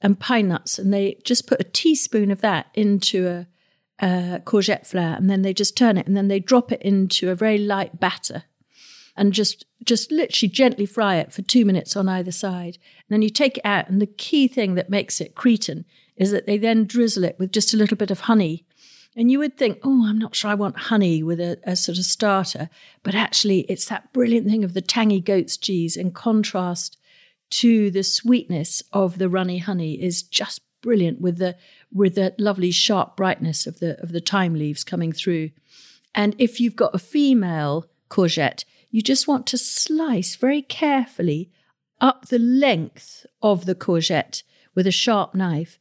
and 0.00 0.18
pine 0.18 0.48
nuts. 0.48 0.78
And 0.78 0.92
they 0.92 1.18
just 1.24 1.46
put 1.46 1.60
a 1.60 1.64
teaspoon 1.64 2.30
of 2.30 2.40
that 2.40 2.66
into 2.74 3.28
a, 3.28 3.46
a 4.02 4.42
courgette 4.44 4.86
flower 4.86 5.14
and 5.14 5.30
then 5.30 5.42
they 5.42 5.54
just 5.54 5.76
turn 5.76 5.96
it 5.96 6.06
and 6.06 6.16
then 6.16 6.28
they 6.28 6.40
drop 6.40 6.72
it 6.72 6.82
into 6.82 7.30
a 7.30 7.34
very 7.34 7.56
light 7.56 8.00
batter 8.00 8.44
and 9.16 9.32
just 9.32 9.64
just 9.84 10.10
literally 10.10 10.50
gently 10.50 10.86
fry 10.86 11.16
it 11.16 11.32
for 11.32 11.42
two 11.42 11.64
minutes 11.64 11.96
on 11.96 12.08
either 12.08 12.32
side. 12.32 12.78
And 13.08 13.14
then 13.14 13.22
you 13.22 13.30
take 13.30 13.58
it 13.58 13.66
out. 13.66 13.88
And 13.88 14.00
the 14.00 14.06
key 14.06 14.46
thing 14.48 14.74
that 14.74 14.90
makes 14.90 15.20
it 15.20 15.34
Cretan 15.34 15.84
is 16.16 16.30
that 16.30 16.46
they 16.46 16.56
then 16.56 16.84
drizzle 16.84 17.24
it 17.24 17.36
with 17.38 17.52
just 17.52 17.74
a 17.74 17.76
little 17.76 17.96
bit 17.96 18.10
of 18.10 18.20
honey. 18.20 18.64
And 19.16 19.30
you 19.30 19.40
would 19.40 19.58
think, 19.58 19.80
oh, 19.82 20.06
I'm 20.06 20.18
not 20.18 20.36
sure 20.36 20.50
I 20.50 20.54
want 20.54 20.78
honey 20.78 21.22
with 21.22 21.40
a, 21.40 21.58
a 21.64 21.76
sort 21.76 21.98
of 21.98 22.04
starter. 22.04 22.70
But 23.02 23.14
actually, 23.14 23.60
it's 23.62 23.86
that 23.86 24.12
brilliant 24.12 24.48
thing 24.48 24.64
of 24.64 24.72
the 24.72 24.80
tangy 24.80 25.20
goat's 25.20 25.56
cheese 25.56 25.96
in 25.96 26.12
contrast 26.12 26.96
to 27.50 27.90
the 27.90 28.02
sweetness 28.02 28.82
of 28.92 29.18
the 29.18 29.28
runny 29.28 29.58
honey 29.58 30.00
is 30.00 30.22
just 30.22 30.62
brilliant 30.82 31.20
with 31.20 31.38
the 31.38 31.56
with 31.92 32.16
the 32.16 32.34
lovely 32.38 32.70
sharp 32.70 33.16
brightness 33.16 33.66
of 33.66 33.78
the 33.78 34.00
of 34.02 34.12
the 34.12 34.20
thyme 34.20 34.54
leaves 34.54 34.84
coming 34.84 35.12
through. 35.12 35.50
And 36.14 36.36
if 36.38 36.60
you've 36.60 36.76
got 36.76 36.94
a 36.94 36.98
female 36.98 37.86
courgette, 38.10 38.64
you 38.90 39.00
just 39.00 39.26
want 39.26 39.46
to 39.46 39.58
slice 39.58 40.36
very 40.36 40.60
carefully 40.60 41.50
up 42.00 42.26
the 42.26 42.38
length 42.38 43.24
of 43.40 43.64
the 43.64 43.74
courgette 43.74 44.42
with 44.74 44.86
a 44.86 44.92
sharp 44.92 45.34
knife. 45.34 45.78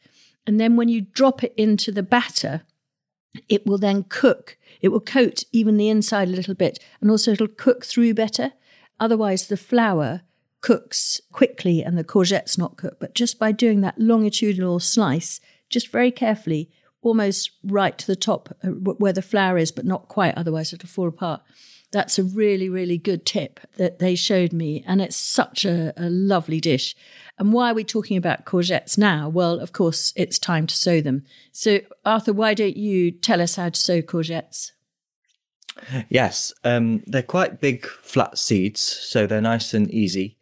And 0.47 0.59
then 0.59 0.75
when 0.75 0.87
you 0.87 1.01
drop 1.01 1.43
it 1.43 1.53
into 1.57 1.91
the 1.91 2.03
batter, 2.03 2.61
it 3.49 3.65
will 3.65 3.77
then 3.77 4.03
cook. 4.03 4.57
It 4.81 4.89
will 4.89 5.01
coat 5.01 5.43
even 5.51 5.77
the 5.77 5.89
inside 5.89 6.29
a 6.29 6.31
little 6.31 6.55
bit, 6.55 6.79
and 6.99 7.11
also 7.11 7.31
it'll 7.31 7.47
cook 7.47 7.85
through 7.85 8.13
better. 8.13 8.53
Otherwise, 8.99 9.47
the 9.47 9.57
flower 9.57 10.21
cooks 10.61 11.19
quickly 11.31 11.81
and 11.81 11.97
the 11.97 12.03
courgette's 12.03 12.57
not 12.57 12.77
cooked. 12.77 12.99
But 12.99 13.15
just 13.15 13.39
by 13.39 13.51
doing 13.51 13.81
that 13.81 13.99
longitudinal 13.99 14.79
slice, 14.79 15.39
just 15.69 15.91
very 15.91 16.11
carefully, 16.11 16.69
almost 17.01 17.51
right 17.63 17.97
to 17.97 18.07
the 18.07 18.15
top 18.15 18.55
uh, 18.63 18.69
where 18.69 19.13
the 19.13 19.21
flower 19.21 19.57
is, 19.57 19.71
but 19.71 19.85
not 19.85 20.07
quite, 20.07 20.37
otherwise 20.37 20.71
it'll 20.71 20.87
fall 20.87 21.07
apart 21.07 21.41
that's 21.91 22.17
a 22.17 22.23
really, 22.23 22.69
really 22.69 22.97
good 22.97 23.25
tip 23.25 23.59
that 23.77 23.99
they 23.99 24.15
showed 24.15 24.53
me. 24.53 24.83
And 24.87 25.01
it's 25.01 25.15
such 25.15 25.65
a, 25.65 25.93
a, 25.97 26.09
lovely 26.09 26.59
dish. 26.59 26.95
And 27.37 27.51
why 27.51 27.71
are 27.71 27.73
we 27.73 27.83
talking 27.83 28.17
about 28.17 28.45
courgettes 28.45 28.97
now? 28.97 29.27
Well, 29.29 29.59
of 29.59 29.73
course, 29.73 30.13
it's 30.15 30.39
time 30.39 30.67
to 30.67 30.75
sow 30.75 31.01
them. 31.01 31.25
So, 31.51 31.81
Arthur, 32.05 32.33
why 32.33 32.53
don't 32.53 32.77
you 32.77 33.11
tell 33.11 33.41
us 33.41 33.55
how 33.55 33.69
to 33.69 33.79
sow 33.79 34.01
courgettes? 34.01 34.71
Yes, 36.09 36.53
um, 36.63 37.01
they're 37.07 37.23
quite 37.23 37.61
big, 37.61 37.85
flat 37.85 38.37
seeds, 38.37 38.81
so 38.81 39.25
they're 39.25 39.41
nice 39.41 39.73
and 39.73 39.89
easy. 39.91 40.37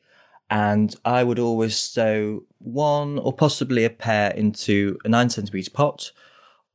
And 0.49 0.95
I 1.05 1.23
would 1.23 1.39
always 1.39 1.75
sow 1.75 2.43
one 2.57 3.19
or 3.19 3.33
possibly 3.33 3.85
a 3.85 3.89
pair 3.89 4.31
into 4.31 4.97
a 5.05 5.09
nine 5.09 5.29
centimetre 5.29 5.71
pot 5.71 6.11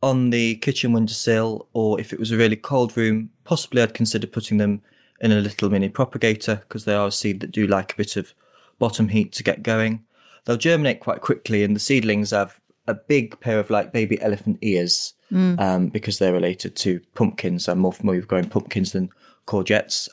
on 0.03 0.31
the 0.31 0.57
kitchen 0.57 0.93
windowsill, 0.93 1.67
or 1.73 1.99
if 1.99 2.13
it 2.13 2.19
was 2.19 2.31
a 2.31 2.37
really 2.37 2.57
cold 2.57 2.97
room, 2.97 3.31
possibly 3.45 3.83
I'd 3.83 3.95
consider 3.95 4.27
putting 4.27 4.59
them 4.59 4.83
in 5.21 5.33
a 5.33 5.41
little 5.41 5.71
mini 5.71 5.89
propagator 5.89 6.57
because 6.57 6.85
they 6.85 6.95
are 6.95 7.07
a 7.07 7.13
seed 7.13 7.41
that 7.41 7.53
do 7.53 7.67
like 7.67 7.93
a 7.93 7.97
bit 7.97 8.17
of 8.17 8.35
bottom 8.79 9.09
heat 9.09 9.33
to 9.33 9.43
get 9.43 9.63
going. 9.63 10.05
They'll 10.45 10.59
germinate 10.59 11.01
quite 11.01 11.23
quickly, 11.23 11.65
and 11.65 11.75
the 11.75 11.81
seedlings 11.81 12.33
have 12.33 12.61
a 12.87 12.95
big 12.95 13.41
pair 13.41 13.59
of 13.59 13.71
like 13.71 13.93
baby 13.93 14.21
elephant 14.21 14.59
ears 14.61 15.15
mm. 15.33 15.59
um, 15.59 15.89
because 15.89 16.19
they're 16.19 16.35
related 16.35 16.77
to 16.77 17.01
pumpkins. 17.15 17.67
I'm 17.67 17.79
more 17.79 17.93
familiar 17.93 18.21
with 18.21 18.29
growing 18.29 18.49
pumpkins 18.49 18.93
than 18.93 19.09
courgettes, 19.47 20.09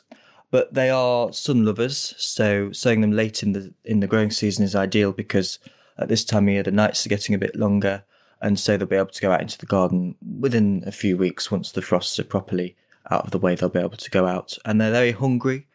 but 0.52 0.74
they 0.74 0.90
are 0.90 1.32
sun 1.32 1.64
lovers. 1.64 2.14
So 2.18 2.70
sowing 2.70 3.00
them 3.00 3.10
late 3.10 3.42
in 3.42 3.52
the 3.52 3.74
in 3.84 3.98
the 3.98 4.06
growing 4.06 4.30
season 4.30 4.64
is 4.64 4.76
ideal 4.76 5.10
because 5.10 5.58
at 5.98 6.08
this 6.08 6.24
time 6.24 6.46
of 6.46 6.54
year 6.54 6.62
the 6.62 6.70
nights 6.70 7.04
are 7.04 7.08
getting 7.08 7.34
a 7.34 7.38
bit 7.38 7.56
longer 7.56 8.04
and 8.42 8.58
so 8.58 8.76
they'll 8.76 8.88
be 8.88 8.96
able 8.96 9.06
to 9.06 9.22
go 9.22 9.32
out 9.32 9.40
into 9.40 9.56
the 9.56 9.66
garden 9.66 10.16
within 10.40 10.82
a 10.84 10.92
few 10.92 11.16
weeks 11.16 11.50
once 11.50 11.70
the 11.70 11.80
frosts 11.80 12.18
are 12.18 12.24
properly 12.24 12.76
out 13.10 13.24
of 13.24 13.30
the 13.30 13.38
way. 13.38 13.54
They'll 13.54 13.68
be 13.68 13.78
able 13.78 13.96
to 13.96 14.10
go 14.10 14.26
out, 14.26 14.58
and 14.64 14.80
they're 14.80 14.90
very 14.90 15.12
hungry. 15.12 15.68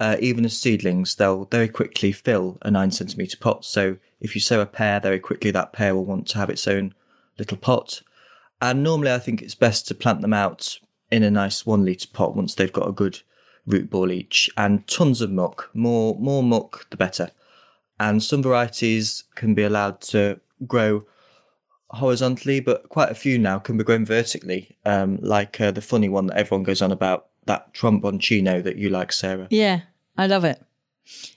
Uh, 0.00 0.16
even 0.20 0.44
as 0.44 0.56
seedlings, 0.56 1.16
they'll 1.16 1.44
very 1.44 1.68
quickly 1.68 2.10
fill 2.12 2.58
a 2.62 2.70
nine 2.70 2.90
centimeter 2.90 3.36
pot. 3.36 3.64
So 3.64 3.98
if 4.20 4.34
you 4.34 4.40
sow 4.40 4.60
a 4.60 4.66
pair, 4.66 5.00
very 5.00 5.20
quickly 5.20 5.50
that 5.50 5.72
pair 5.72 5.94
will 5.94 6.04
want 6.04 6.26
to 6.28 6.38
have 6.38 6.48
its 6.48 6.66
own 6.66 6.94
little 7.38 7.58
pot. 7.58 8.02
And 8.60 8.82
normally, 8.82 9.12
I 9.12 9.18
think 9.18 9.42
it's 9.42 9.56
best 9.56 9.88
to 9.88 9.94
plant 9.94 10.22
them 10.22 10.32
out 10.32 10.78
in 11.10 11.24
a 11.24 11.30
nice 11.30 11.66
one 11.66 11.84
litre 11.84 12.08
pot 12.12 12.36
once 12.36 12.54
they've 12.54 12.72
got 12.72 12.88
a 12.88 12.92
good 12.92 13.20
root 13.66 13.90
ball 13.90 14.10
each 14.10 14.50
and 14.56 14.86
tons 14.86 15.20
of 15.20 15.30
muck. 15.30 15.70
More 15.74 16.16
more 16.18 16.42
muck, 16.42 16.88
the 16.90 16.96
better. 16.96 17.30
And 18.00 18.22
some 18.22 18.42
varieties 18.42 19.24
can 19.34 19.54
be 19.54 19.62
allowed 19.62 20.00
to 20.02 20.40
grow 20.66 21.04
horizontally, 21.92 22.60
but 22.60 22.88
quite 22.88 23.10
a 23.10 23.14
few 23.14 23.38
now 23.38 23.58
can 23.58 23.76
be 23.76 23.84
grown 23.84 24.04
vertically. 24.04 24.76
Um, 24.84 25.18
like 25.20 25.60
uh, 25.60 25.70
the 25.70 25.82
funny 25.82 26.08
one 26.08 26.26
that 26.26 26.38
everyone 26.38 26.64
goes 26.64 26.82
on 26.82 26.90
about, 26.90 27.26
that 27.46 27.74
tromboncino 27.74 28.62
that 28.62 28.76
you 28.76 28.88
like, 28.88 29.12
Sarah. 29.12 29.46
Yeah, 29.50 29.82
I 30.16 30.26
love 30.26 30.44
it. 30.44 30.62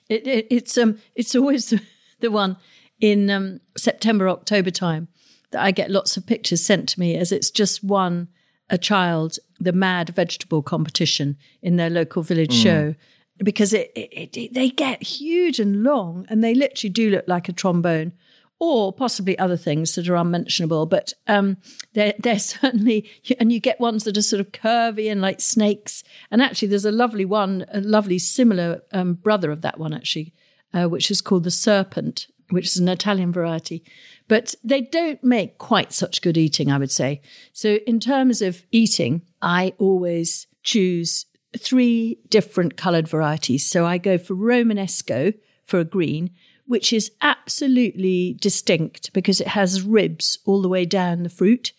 it, 0.10 0.26
it 0.28 0.48
it's 0.50 0.78
um, 0.78 1.00
it's 1.16 1.36
always 1.36 1.74
the, 2.20 2.32
one 2.32 2.58
in 3.00 3.30
um, 3.30 3.60
September, 3.78 4.30
October 4.30 4.72
time 4.72 5.08
that 5.52 5.62
I 5.62 5.72
get 5.72 5.92
lots 5.92 6.18
of 6.18 6.26
pictures 6.26 6.66
sent 6.66 6.90
to 6.90 7.00
me 7.00 7.16
as 7.16 7.32
it's 7.32 7.52
just 7.52 7.84
one 7.84 8.30
a 8.70 8.78
child 8.78 9.38
the 9.60 9.74
mad 9.74 10.10
vegetable 10.10 10.62
competition 10.62 11.38
in 11.62 11.78
their 11.78 11.90
local 11.90 12.22
village 12.22 12.56
mm. 12.56 12.64
show 12.64 12.96
because 13.40 13.74
it, 13.74 13.92
it, 13.96 14.36
it, 14.38 14.54
they 14.54 14.70
get 14.70 15.04
huge 15.04 15.60
and 15.60 15.84
long 15.84 16.26
and 16.30 16.44
they 16.44 16.54
literally 16.54 16.92
do 16.92 17.10
look 17.10 17.26
like 17.28 17.50
a 17.50 17.54
trombone 17.54 18.14
or 18.60 18.94
possibly 18.94 19.38
other 19.38 19.58
things 19.58 19.96
that 19.96 20.08
are 20.08 20.16
unmentionable. 20.16 20.86
But 20.86 21.14
um, 21.28 21.58
they're, 21.94 22.14
they're 22.20 22.40
certainly, 22.40 23.10
and 23.40 23.52
you 23.52 23.60
get 23.60 23.80
ones 23.80 24.04
that 24.04 24.18
are 24.18 24.22
sort 24.22 24.40
of 24.40 24.52
curvy 24.52 25.12
and 25.12 25.22
like 25.22 25.42
snakes. 25.42 26.04
And 26.32 26.42
actually, 26.42 26.70
there's 26.70 26.86
a 26.86 26.92
lovely 26.92 27.26
one, 27.26 27.66
a 27.72 27.82
lovely 27.82 28.20
similar 28.20 28.82
um, 28.92 29.16
brother 29.16 29.52
of 29.52 29.62
that 29.62 29.80
one, 29.80 29.94
actually, 29.94 30.34
uh, 30.74 30.86
which 30.86 31.12
is 31.12 31.22
called 31.22 31.44
the 31.44 31.52
Serpent, 31.52 32.28
which 32.50 32.68
is 32.68 32.78
an 32.78 32.88
Italian 32.88 33.32
variety. 33.32 33.84
But 34.28 34.56
they 34.64 34.82
don't 34.82 35.24
make 35.24 35.58
quite 35.58 35.94
such 35.94 36.22
good 36.22 36.38
eating, 36.38 36.72
I 36.72 36.78
would 36.78 36.92
say. 36.92 37.22
So, 37.54 37.80
in 37.86 38.00
terms 38.00 38.42
of 38.42 38.64
eating, 38.72 39.22
I 39.46 39.74
always 39.78 40.48
choose 40.62 41.26
three 41.58 42.20
different 42.28 42.76
coloured 42.76 43.08
varieties. 43.08 43.66
So, 43.70 43.86
I 43.86 43.98
go 43.98 44.18
for 44.18 44.36
Romanesco 44.36 45.36
for 45.64 45.80
a 45.80 45.86
green, 45.86 46.32
which 46.66 46.92
is 46.92 47.12
absolutely 47.22 48.38
distinct 48.42 49.14
because 49.14 49.40
it 49.40 49.50
has 49.50 49.82
ribs 49.82 50.38
all 50.46 50.62
the 50.62 50.70
way 50.70 50.86
down 50.86 51.24
the 51.24 51.30
fruit. 51.30 51.72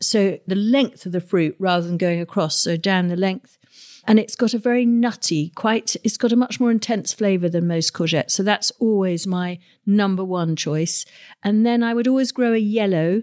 So 0.00 0.40
the 0.46 0.56
length 0.56 1.06
of 1.06 1.12
the 1.12 1.20
fruit 1.20 1.56
rather 1.58 1.86
than 1.86 1.96
going 1.96 2.20
across, 2.20 2.58
so 2.58 2.76
down 2.76 3.08
the 3.08 3.16
length. 3.16 3.58
And 4.04 4.18
it's 4.18 4.34
got 4.34 4.52
a 4.52 4.58
very 4.58 4.84
nutty, 4.84 5.50
quite, 5.50 5.94
it's 6.02 6.16
got 6.16 6.32
a 6.32 6.36
much 6.36 6.58
more 6.58 6.72
intense 6.72 7.12
flavour 7.12 7.48
than 7.48 7.68
most 7.68 7.92
courgettes. 7.92 8.32
So 8.32 8.42
that's 8.42 8.72
always 8.80 9.28
my 9.28 9.60
number 9.86 10.24
one 10.24 10.56
choice. 10.56 11.06
And 11.44 11.64
then 11.64 11.84
I 11.84 11.94
would 11.94 12.08
always 12.08 12.32
grow 12.32 12.52
a 12.52 12.58
yellow 12.58 13.22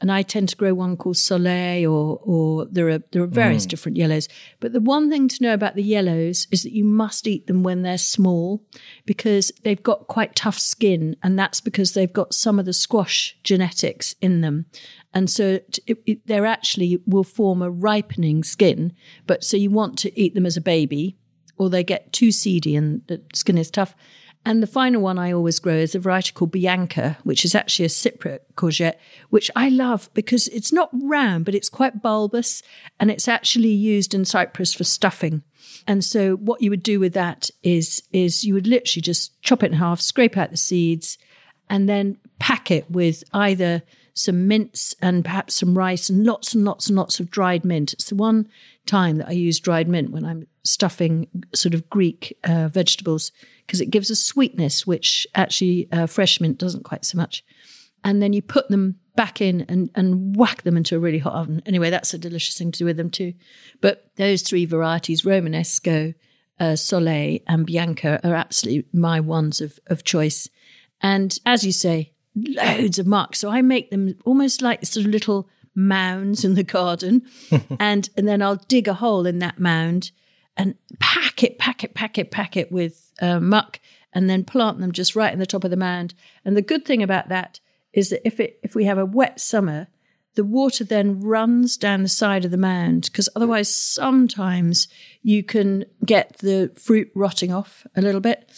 and 0.00 0.12
I 0.12 0.22
tend 0.22 0.50
to 0.50 0.56
grow 0.56 0.74
one 0.74 0.96
called 0.96 1.16
Soleil, 1.16 1.90
or 1.90 2.20
or 2.22 2.66
there 2.66 2.88
are 2.90 3.02
there 3.12 3.22
are 3.22 3.26
various 3.26 3.66
mm. 3.66 3.70
different 3.70 3.96
yellows. 3.96 4.28
But 4.60 4.72
the 4.72 4.80
one 4.80 5.10
thing 5.10 5.28
to 5.28 5.42
know 5.42 5.54
about 5.54 5.74
the 5.74 5.82
yellows 5.82 6.46
is 6.50 6.62
that 6.62 6.72
you 6.72 6.84
must 6.84 7.26
eat 7.26 7.46
them 7.46 7.62
when 7.62 7.82
they're 7.82 7.98
small, 7.98 8.62
because 9.06 9.52
they've 9.64 9.82
got 9.82 10.06
quite 10.06 10.36
tough 10.36 10.58
skin, 10.58 11.16
and 11.22 11.38
that's 11.38 11.60
because 11.60 11.92
they've 11.92 12.12
got 12.12 12.34
some 12.34 12.58
of 12.58 12.66
the 12.66 12.72
squash 12.72 13.36
genetics 13.42 14.14
in 14.20 14.42
them, 14.42 14.66
and 15.14 15.30
so 15.30 15.60
it, 15.86 15.98
it, 16.06 16.26
they're 16.26 16.46
actually 16.46 17.00
will 17.06 17.24
form 17.24 17.62
a 17.62 17.70
ripening 17.70 18.44
skin. 18.44 18.92
But 19.26 19.44
so 19.44 19.56
you 19.56 19.70
want 19.70 19.98
to 20.00 20.20
eat 20.20 20.34
them 20.34 20.46
as 20.46 20.56
a 20.56 20.60
baby, 20.62 21.16
or 21.56 21.70
they 21.70 21.84
get 21.84 22.12
too 22.12 22.30
seedy 22.32 22.76
and 22.76 23.02
the 23.06 23.22
skin 23.34 23.58
is 23.58 23.70
tough. 23.70 23.94
And 24.46 24.62
the 24.62 24.68
final 24.68 25.02
one 25.02 25.18
I 25.18 25.32
always 25.32 25.58
grow 25.58 25.74
is 25.74 25.96
a 25.96 25.98
variety 25.98 26.30
called 26.32 26.52
Bianca, 26.52 27.18
which 27.24 27.44
is 27.44 27.56
actually 27.56 27.86
a 27.86 27.88
Cypriot 27.88 28.38
courgette, 28.54 28.94
which 29.28 29.50
I 29.56 29.68
love 29.68 30.08
because 30.14 30.46
it's 30.48 30.72
not 30.72 30.88
round, 30.92 31.44
but 31.44 31.54
it's 31.56 31.68
quite 31.68 32.00
bulbous 32.00 32.62
and 33.00 33.10
it's 33.10 33.26
actually 33.26 33.70
used 33.70 34.14
in 34.14 34.24
Cyprus 34.24 34.72
for 34.72 34.84
stuffing. 34.84 35.42
And 35.88 36.04
so 36.04 36.36
what 36.36 36.62
you 36.62 36.70
would 36.70 36.84
do 36.84 37.00
with 37.00 37.12
that 37.14 37.50
is, 37.64 38.04
is 38.12 38.44
you 38.44 38.54
would 38.54 38.68
literally 38.68 39.02
just 39.02 39.42
chop 39.42 39.64
it 39.64 39.72
in 39.72 39.78
half, 39.78 40.00
scrape 40.00 40.36
out 40.36 40.52
the 40.52 40.56
seeds, 40.56 41.18
and 41.68 41.88
then 41.88 42.16
pack 42.38 42.70
it 42.70 42.88
with 42.88 43.24
either 43.32 43.82
some 44.14 44.46
mince 44.46 44.94
and 45.02 45.24
perhaps 45.24 45.56
some 45.56 45.76
rice 45.76 46.08
and 46.08 46.24
lots 46.24 46.54
and 46.54 46.64
lots 46.64 46.86
and 46.86 46.96
lots 46.96 47.18
of 47.18 47.32
dried 47.32 47.64
mint. 47.64 47.94
It's 47.94 48.10
the 48.10 48.14
one 48.14 48.48
time 48.86 49.18
that 49.18 49.26
I 49.26 49.32
use 49.32 49.58
dried 49.58 49.88
mint 49.88 50.12
when 50.12 50.24
I'm 50.24 50.46
stuffing 50.62 51.26
sort 51.52 51.74
of 51.74 51.90
Greek 51.90 52.38
uh, 52.44 52.68
vegetables 52.68 53.32
because 53.66 53.80
it 53.80 53.90
gives 53.90 54.10
a 54.10 54.16
sweetness 54.16 54.86
which 54.86 55.26
actually 55.34 55.88
uh, 55.92 56.06
fresh 56.06 56.40
mint 56.40 56.58
doesn't 56.58 56.84
quite 56.84 57.04
so 57.04 57.18
much. 57.18 57.44
And 58.04 58.22
then 58.22 58.32
you 58.32 58.42
put 58.42 58.68
them 58.68 58.96
back 59.16 59.40
in 59.40 59.62
and, 59.62 59.90
and 59.94 60.36
whack 60.36 60.62
them 60.62 60.76
into 60.76 60.94
a 60.94 61.00
really 61.00 61.18
hot 61.18 61.32
oven. 61.32 61.62
Anyway, 61.66 61.90
that's 61.90 62.14
a 62.14 62.18
delicious 62.18 62.56
thing 62.56 62.70
to 62.70 62.78
do 62.78 62.84
with 62.84 62.96
them 62.96 63.10
too. 63.10 63.34
But 63.80 64.10
those 64.16 64.42
three 64.42 64.64
varieties, 64.64 65.22
Romanesco, 65.22 66.14
uh, 66.60 66.76
Soleil, 66.76 67.40
and 67.48 67.66
Bianca, 67.66 68.20
are 68.22 68.34
absolutely 68.34 68.88
my 68.92 69.18
ones 69.18 69.60
of, 69.60 69.80
of 69.88 70.04
choice. 70.04 70.48
And 71.00 71.36
as 71.44 71.64
you 71.64 71.72
say, 71.72 72.12
loads 72.36 72.98
of 72.98 73.06
marks. 73.06 73.40
So 73.40 73.50
I 73.50 73.62
make 73.62 73.90
them 73.90 74.16
almost 74.24 74.62
like 74.62 74.84
sort 74.84 75.06
of 75.06 75.12
little 75.12 75.48
mounds 75.74 76.44
in 76.44 76.54
the 76.54 76.62
garden. 76.62 77.22
and, 77.80 78.08
and 78.16 78.28
then 78.28 78.42
I'll 78.42 78.56
dig 78.68 78.86
a 78.86 78.94
hole 78.94 79.26
in 79.26 79.40
that 79.40 79.58
mound 79.58 80.12
and 80.56 80.74
pack 80.98 81.42
it, 81.42 81.58
pack 81.58 81.84
it, 81.84 81.94
pack 81.94 82.18
it, 82.18 82.30
pack 82.30 82.56
it 82.56 82.72
with 82.72 83.12
uh, 83.20 83.40
muck, 83.40 83.80
and 84.12 84.30
then 84.30 84.44
plant 84.44 84.78
them 84.80 84.92
just 84.92 85.14
right 85.14 85.32
in 85.32 85.38
the 85.38 85.46
top 85.46 85.64
of 85.64 85.70
the 85.70 85.76
mound. 85.76 86.14
And 86.44 86.56
the 86.56 86.62
good 86.62 86.84
thing 86.84 87.02
about 87.02 87.28
that 87.28 87.60
is 87.92 88.10
that 88.10 88.26
if 88.26 88.40
it 88.40 88.58
if 88.62 88.74
we 88.74 88.84
have 88.84 88.98
a 88.98 89.06
wet 89.06 89.40
summer, 89.40 89.88
the 90.36 90.44
water 90.44 90.84
then 90.84 91.20
runs 91.20 91.76
down 91.76 92.02
the 92.02 92.08
side 92.08 92.44
of 92.44 92.50
the 92.50 92.56
mound 92.56 93.02
because 93.04 93.28
otherwise 93.34 93.74
sometimes 93.74 94.86
you 95.22 95.42
can 95.42 95.84
get 96.04 96.38
the 96.38 96.70
fruit 96.76 97.10
rotting 97.14 97.52
off 97.52 97.86
a 97.96 98.02
little 98.02 98.20
bit. 98.20 98.50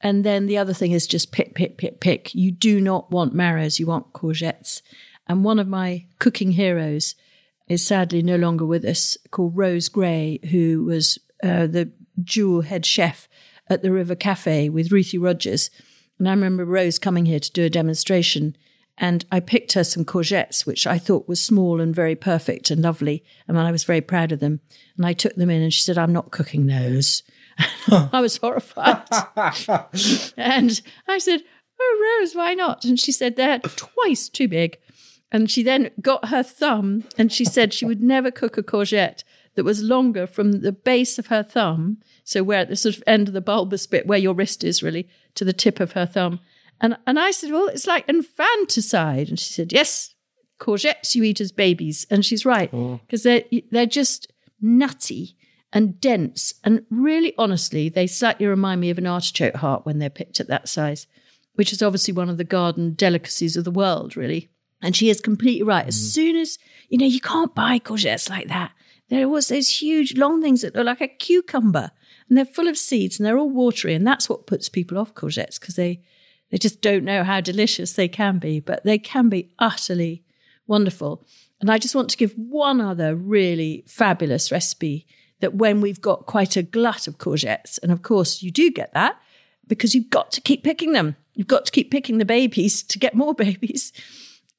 And 0.00 0.24
then 0.24 0.46
the 0.46 0.58
other 0.58 0.72
thing 0.72 0.92
is 0.92 1.06
just 1.06 1.32
pick, 1.32 1.54
pick, 1.54 1.76
pick, 1.76 2.00
pick. 2.00 2.34
You 2.34 2.50
do 2.50 2.80
not 2.80 3.10
want 3.10 3.34
marrows, 3.34 3.78
you 3.78 3.86
want 3.86 4.12
courgettes. 4.12 4.80
And 5.26 5.44
one 5.44 5.58
of 5.58 5.68
my 5.68 6.06
cooking 6.18 6.52
heroes 6.52 7.14
is 7.68 7.86
sadly 7.86 8.22
no 8.22 8.36
longer 8.36 8.64
with 8.64 8.84
us, 8.84 9.18
called 9.30 9.56
Rose 9.56 9.88
Gray, 9.88 10.40
who 10.50 10.84
was 10.84 11.18
uh, 11.42 11.66
the 11.66 11.90
jewel 12.22 12.62
head 12.62 12.84
chef 12.84 13.28
at 13.68 13.82
the 13.82 13.92
River 13.92 14.14
Cafe 14.14 14.68
with 14.68 14.92
Ruthie 14.92 15.18
Rogers. 15.18 15.70
And 16.18 16.28
I 16.28 16.32
remember 16.32 16.64
Rose 16.64 16.98
coming 16.98 17.26
here 17.26 17.40
to 17.40 17.52
do 17.52 17.64
a 17.64 17.70
demonstration 17.70 18.56
and 19.00 19.24
I 19.30 19.38
picked 19.40 19.74
her 19.74 19.84
some 19.84 20.04
courgettes, 20.04 20.66
which 20.66 20.86
I 20.86 20.98
thought 20.98 21.28
was 21.28 21.40
small 21.40 21.80
and 21.80 21.94
very 21.94 22.16
perfect 22.16 22.70
and 22.70 22.82
lovely. 22.82 23.24
And 23.46 23.58
I 23.58 23.70
was 23.70 23.84
very 23.84 24.00
proud 24.00 24.32
of 24.32 24.40
them. 24.40 24.60
And 24.96 25.06
I 25.06 25.12
took 25.12 25.36
them 25.36 25.50
in 25.50 25.62
and 25.62 25.72
she 25.72 25.82
said, 25.82 25.96
I'm 25.96 26.12
not 26.12 26.32
cooking 26.32 26.66
those. 26.66 27.22
I 27.88 28.20
was 28.20 28.36
horrified. 28.38 29.04
and 30.36 30.82
I 31.06 31.18
said, 31.18 31.42
Oh, 31.80 32.18
Rose, 32.20 32.34
why 32.34 32.54
not? 32.54 32.84
And 32.84 32.98
she 32.98 33.12
said, 33.12 33.36
They're 33.36 33.60
twice 33.60 34.28
too 34.28 34.48
big. 34.48 34.78
And 35.30 35.48
she 35.48 35.62
then 35.62 35.90
got 36.00 36.28
her 36.30 36.42
thumb 36.42 37.04
and 37.16 37.32
she 37.32 37.44
said 37.44 37.72
she 37.72 37.84
would 37.84 38.02
never 38.02 38.30
cook 38.30 38.58
a 38.58 38.62
courgette 38.62 39.22
that 39.54 39.64
was 39.64 39.82
longer 39.82 40.26
from 40.26 40.60
the 40.60 40.72
base 40.72 41.18
of 41.18 41.26
her 41.28 41.42
thumb, 41.42 41.98
so 42.24 42.42
where 42.42 42.60
at 42.60 42.68
the 42.68 42.76
sort 42.76 42.96
of 42.96 43.02
end 43.06 43.28
of 43.28 43.34
the 43.34 43.40
bulbous 43.40 43.86
bit 43.86 44.06
where 44.06 44.18
your 44.18 44.34
wrist 44.34 44.64
is 44.64 44.82
really, 44.82 45.08
to 45.34 45.44
the 45.44 45.52
tip 45.52 45.80
of 45.80 45.92
her 45.92 46.06
thumb. 46.06 46.40
And 46.80 46.96
and 47.06 47.18
I 47.18 47.30
said, 47.30 47.50
Well, 47.50 47.68
it's 47.68 47.86
like 47.86 48.08
infanticide. 48.08 49.28
And 49.28 49.38
she 49.38 49.52
said, 49.52 49.72
Yes, 49.72 50.14
courgettes 50.58 51.14
you 51.14 51.22
eat 51.24 51.40
as 51.40 51.52
babies. 51.52 52.06
And 52.10 52.24
she's 52.24 52.44
right, 52.44 52.70
because 52.70 53.26
oh. 53.26 53.40
they're 53.50 53.60
they're 53.70 53.86
just 53.86 54.32
nutty 54.60 55.36
and 55.72 56.00
dense. 56.00 56.54
And 56.64 56.84
really 56.90 57.34
honestly, 57.36 57.88
they 57.88 58.06
slightly 58.06 58.46
remind 58.46 58.80
me 58.80 58.90
of 58.90 58.98
an 58.98 59.06
artichoke 59.06 59.56
heart 59.56 59.84
when 59.84 59.98
they're 59.98 60.10
picked 60.10 60.40
at 60.40 60.48
that 60.48 60.68
size, 60.68 61.06
which 61.54 61.72
is 61.72 61.82
obviously 61.82 62.14
one 62.14 62.30
of 62.30 62.38
the 62.38 62.44
garden 62.44 62.94
delicacies 62.94 63.56
of 63.56 63.64
the 63.64 63.70
world, 63.70 64.16
really. 64.16 64.48
And 64.80 64.94
she 64.94 65.10
is 65.10 65.20
completely 65.20 65.64
right. 65.64 65.84
Mm. 65.84 65.88
As 65.88 66.14
soon 66.14 66.36
as, 66.36 66.58
you 66.88 66.98
know, 66.98 67.06
you 67.06 67.20
can't 67.20 67.54
buy 67.54 67.80
courgettes 67.80 68.30
like 68.30 68.48
that 68.48 68.70
there 69.08 69.28
was 69.28 69.48
those 69.48 69.80
huge 69.80 70.16
long 70.16 70.42
things 70.42 70.62
that 70.62 70.74
look 70.74 70.86
like 70.86 71.00
a 71.00 71.08
cucumber 71.08 71.90
and 72.28 72.36
they're 72.36 72.44
full 72.44 72.68
of 72.68 72.76
seeds 72.76 73.18
and 73.18 73.26
they're 73.26 73.38
all 73.38 73.50
watery. 73.50 73.94
And 73.94 74.06
that's 74.06 74.28
what 74.28 74.46
puts 74.46 74.68
people 74.68 74.98
off 74.98 75.14
courgettes 75.14 75.58
because 75.58 75.76
they, 75.76 76.02
they 76.50 76.58
just 76.58 76.80
don't 76.80 77.04
know 77.04 77.24
how 77.24 77.40
delicious 77.40 77.94
they 77.94 78.08
can 78.08 78.38
be, 78.38 78.60
but 78.60 78.84
they 78.84 78.98
can 78.98 79.28
be 79.28 79.50
utterly 79.58 80.24
wonderful. 80.66 81.26
And 81.60 81.70
I 81.70 81.78
just 81.78 81.94
want 81.94 82.10
to 82.10 82.16
give 82.16 82.34
one 82.34 82.80
other 82.80 83.16
really 83.16 83.84
fabulous 83.86 84.52
recipe 84.52 85.06
that 85.40 85.54
when 85.54 85.80
we've 85.80 86.00
got 86.00 86.26
quite 86.26 86.56
a 86.56 86.62
glut 86.62 87.06
of 87.06 87.18
courgettes, 87.18 87.78
and 87.82 87.90
of 87.90 88.02
course 88.02 88.42
you 88.42 88.50
do 88.50 88.70
get 88.70 88.92
that 88.92 89.20
because 89.66 89.94
you've 89.94 90.10
got 90.10 90.32
to 90.32 90.40
keep 90.40 90.62
picking 90.62 90.92
them. 90.92 91.16
You've 91.34 91.46
got 91.46 91.64
to 91.66 91.72
keep 91.72 91.90
picking 91.90 92.18
the 92.18 92.24
babies 92.24 92.82
to 92.82 92.98
get 92.98 93.14
more 93.14 93.34
babies. 93.34 93.92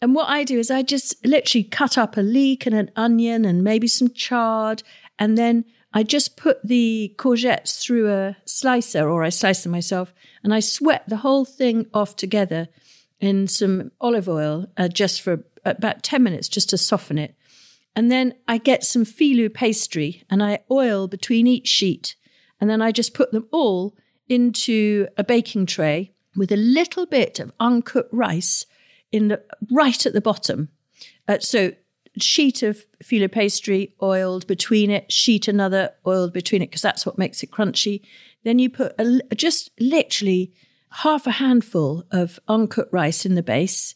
And 0.02 0.16
what 0.16 0.30
I 0.30 0.44
do 0.44 0.58
is 0.60 0.72
I 0.72 0.82
just 0.82 1.26
literally 1.26 1.64
cut 1.64 1.98
up 1.98 2.16
a 2.16 2.22
leek 2.22 2.66
and 2.66 2.76
an 2.76 2.92
onion 2.96 3.46
and 3.46 3.64
maybe 3.64 3.88
some 3.88 4.12
chard. 4.12 4.84
And 5.18 5.38
then 5.38 5.66
I 5.94 6.04
just 6.04 6.38
put 6.38 6.60
the 6.64 7.14
courgettes 7.18 7.82
through 7.82 8.10
a 8.12 8.38
slicer 8.46 9.10
or 9.10 9.24
I 9.24 9.30
slice 9.30 9.64
them 9.64 9.72
myself 9.72 10.14
and 10.44 10.54
I 10.54 10.60
sweat 10.60 11.04
the 11.08 11.18
whole 11.18 11.46
thing 11.46 11.88
off 11.94 12.16
together 12.16 12.70
in 13.20 13.48
some 13.48 13.92
olive 14.00 14.30
oil 14.30 14.68
uh, 14.78 14.88
just 14.88 15.22
for 15.22 15.44
about 15.66 16.04
10 16.04 16.24
minutes 16.24 16.48
just 16.48 16.70
to 16.70 16.78
soften 16.78 17.18
it. 17.18 17.36
And 17.96 18.12
then 18.12 18.36
I 18.48 18.58
get 18.60 18.84
some 18.84 19.04
Filo 19.04 19.50
pastry 19.50 20.24
and 20.30 20.42
I 20.42 20.60
oil 20.72 21.08
between 21.08 21.48
each 21.48 21.68
sheet. 21.68 22.16
And 22.62 22.70
then 22.70 22.82
I 22.82 22.92
just 22.92 23.14
put 23.14 23.32
them 23.32 23.48
all 23.52 23.96
into 24.30 25.08
a 25.18 25.24
baking 25.24 25.66
tray 25.66 26.14
with 26.36 26.52
a 26.52 26.58
little 26.58 27.06
bit 27.06 27.40
of 27.40 27.52
uncooked 27.60 28.14
rice 28.14 28.66
in 29.12 29.28
the 29.28 29.42
right 29.72 30.06
at 30.06 30.14
the 30.14 30.22
bottom. 30.22 30.70
Uh, 31.28 31.40
so 31.40 31.72
sheet 32.18 32.64
of 32.64 32.86
Filo 33.04 33.28
pastry 33.28 33.96
oiled 34.02 34.48
between 34.48 34.90
it, 34.90 35.12
sheet 35.12 35.48
another 35.48 35.92
oiled 36.06 36.34
between 36.34 36.62
it 36.62 36.68
because 36.68 36.82
that's 36.82 37.06
what 37.06 37.18
makes 37.18 37.44
it 37.44 37.52
crunchy. 37.52 38.02
Then 38.44 38.60
you 38.60 38.70
put 38.70 38.94
a, 39.00 39.22
just 39.36 39.72
literally 39.80 40.54
half 40.92 41.28
a 41.28 41.32
handful 41.32 42.06
of 42.12 42.40
uncooked 42.48 42.94
rice 42.94 43.26
in 43.26 43.36
the 43.36 43.44
base. 43.44 43.96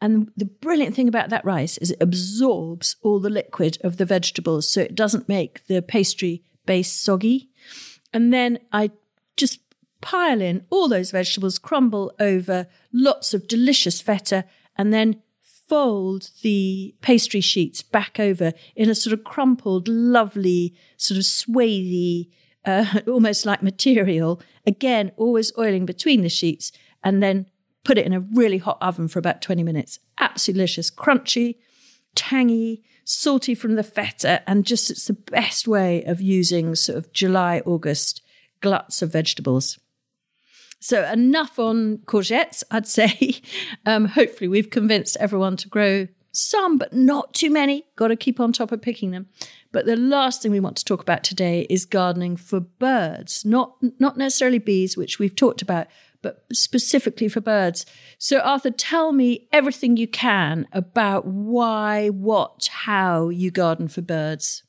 And 0.00 0.30
the 0.36 0.46
brilliant 0.46 0.96
thing 0.96 1.08
about 1.08 1.28
that 1.28 1.44
rice 1.44 1.76
is 1.78 1.90
it 1.90 2.02
absorbs 2.02 2.96
all 3.02 3.20
the 3.20 3.28
liquid 3.28 3.76
of 3.82 3.98
the 3.98 4.06
vegetables, 4.06 4.68
so 4.68 4.80
it 4.80 4.94
doesn't 4.94 5.28
make 5.28 5.66
the 5.66 5.82
pastry 5.82 6.42
base 6.64 6.90
soggy. 6.90 7.50
And 8.12 8.32
then 8.32 8.58
I 8.72 8.90
just 9.36 9.60
pile 10.00 10.40
in 10.40 10.64
all 10.70 10.88
those 10.88 11.10
vegetables, 11.10 11.58
crumble 11.58 12.12
over 12.18 12.66
lots 12.92 13.34
of 13.34 13.48
delicious 13.48 14.00
feta, 14.00 14.44
and 14.76 14.92
then 14.92 15.22
fold 15.68 16.30
the 16.42 16.94
pastry 17.00 17.40
sheets 17.40 17.82
back 17.82 18.18
over 18.18 18.52
in 18.74 18.90
a 18.90 18.94
sort 18.94 19.12
of 19.12 19.24
crumpled, 19.24 19.88
lovely, 19.88 20.74
sort 20.96 21.18
of 21.18 21.24
swathy, 21.24 22.28
uh, 22.64 23.00
almost 23.06 23.46
like 23.46 23.62
material. 23.62 24.40
Again, 24.66 25.12
always 25.16 25.52
oiling 25.58 25.86
between 25.86 26.22
the 26.22 26.28
sheets, 26.28 26.72
and 27.04 27.22
then 27.22 27.46
put 27.84 27.98
it 27.98 28.06
in 28.06 28.12
a 28.12 28.20
really 28.20 28.58
hot 28.58 28.78
oven 28.80 29.08
for 29.08 29.18
about 29.18 29.42
20 29.42 29.62
minutes. 29.62 29.98
Absolutely 30.18 30.58
delicious, 30.58 30.90
crunchy, 30.90 31.56
tangy, 32.14 32.82
salty 33.04 33.54
from 33.54 33.76
the 33.76 33.82
feta, 33.82 34.42
and 34.48 34.64
just 34.64 34.90
it's 34.90 35.06
the 35.06 35.12
best 35.12 35.66
way 35.68 36.02
of 36.04 36.20
using 36.20 36.74
sort 36.74 36.98
of 36.98 37.12
July, 37.12 37.62
August 37.64 38.22
gluts 38.60 39.02
of 39.02 39.12
vegetables. 39.12 39.78
So 40.80 41.04
enough 41.10 41.58
on 41.58 41.98
courgettes, 41.98 42.62
I'd 42.70 42.86
say. 42.86 43.40
Um, 43.86 44.04
hopefully, 44.06 44.46
we've 44.48 44.68
convinced 44.68 45.16
everyone 45.20 45.56
to 45.56 45.68
grow 45.68 46.06
some, 46.32 46.76
but 46.76 46.92
not 46.92 47.32
too 47.32 47.50
many. 47.50 47.86
Got 47.96 48.08
to 48.08 48.16
keep 48.16 48.38
on 48.38 48.52
top 48.52 48.72
of 48.72 48.82
picking 48.82 49.10
them. 49.10 49.28
But 49.72 49.86
the 49.86 49.96
last 49.96 50.42
thing 50.42 50.50
we 50.50 50.60
want 50.60 50.76
to 50.76 50.84
talk 50.84 51.00
about 51.00 51.24
today 51.24 51.66
is 51.70 51.86
gardening 51.86 52.36
for 52.36 52.60
birds, 52.60 53.44
not 53.44 53.76
not 53.98 54.16
necessarily 54.16 54.58
bees, 54.58 54.96
which 54.96 55.18
we've 55.18 55.34
talked 55.34 55.62
about, 55.62 55.86
but 56.22 56.44
specifically 56.52 57.28
for 57.28 57.40
birds. 57.40 57.86
So, 58.18 58.40
Arthur, 58.40 58.70
tell 58.70 59.12
me 59.12 59.48
everything 59.52 59.96
you 59.96 60.08
can 60.08 60.66
about 60.72 61.26
why, 61.26 62.08
what, 62.08 62.68
how 62.70 63.28
you 63.28 63.50
garden 63.50 63.88
for 63.88 64.02
birds. 64.02 64.62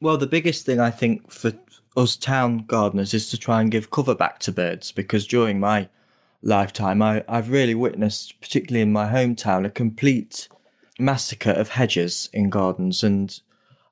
Well, 0.00 0.18
the 0.18 0.26
biggest 0.26 0.66
thing 0.66 0.80
I 0.80 0.90
think 0.90 1.30
for 1.30 1.52
us 1.96 2.16
town 2.16 2.64
gardeners 2.66 3.14
is 3.14 3.30
to 3.30 3.38
try 3.38 3.60
and 3.60 3.70
give 3.70 3.90
cover 3.90 4.14
back 4.14 4.38
to 4.40 4.52
birds 4.52 4.92
because 4.92 5.26
during 5.26 5.60
my 5.60 5.88
lifetime, 6.42 7.02
I, 7.02 7.24
I've 7.28 7.50
really 7.50 7.74
witnessed, 7.74 8.40
particularly 8.40 8.82
in 8.82 8.92
my 8.92 9.10
hometown, 9.10 9.66
a 9.66 9.70
complete 9.70 10.48
massacre 10.98 11.50
of 11.50 11.70
hedges 11.70 12.28
in 12.32 12.50
gardens. 12.50 13.02
And 13.02 13.38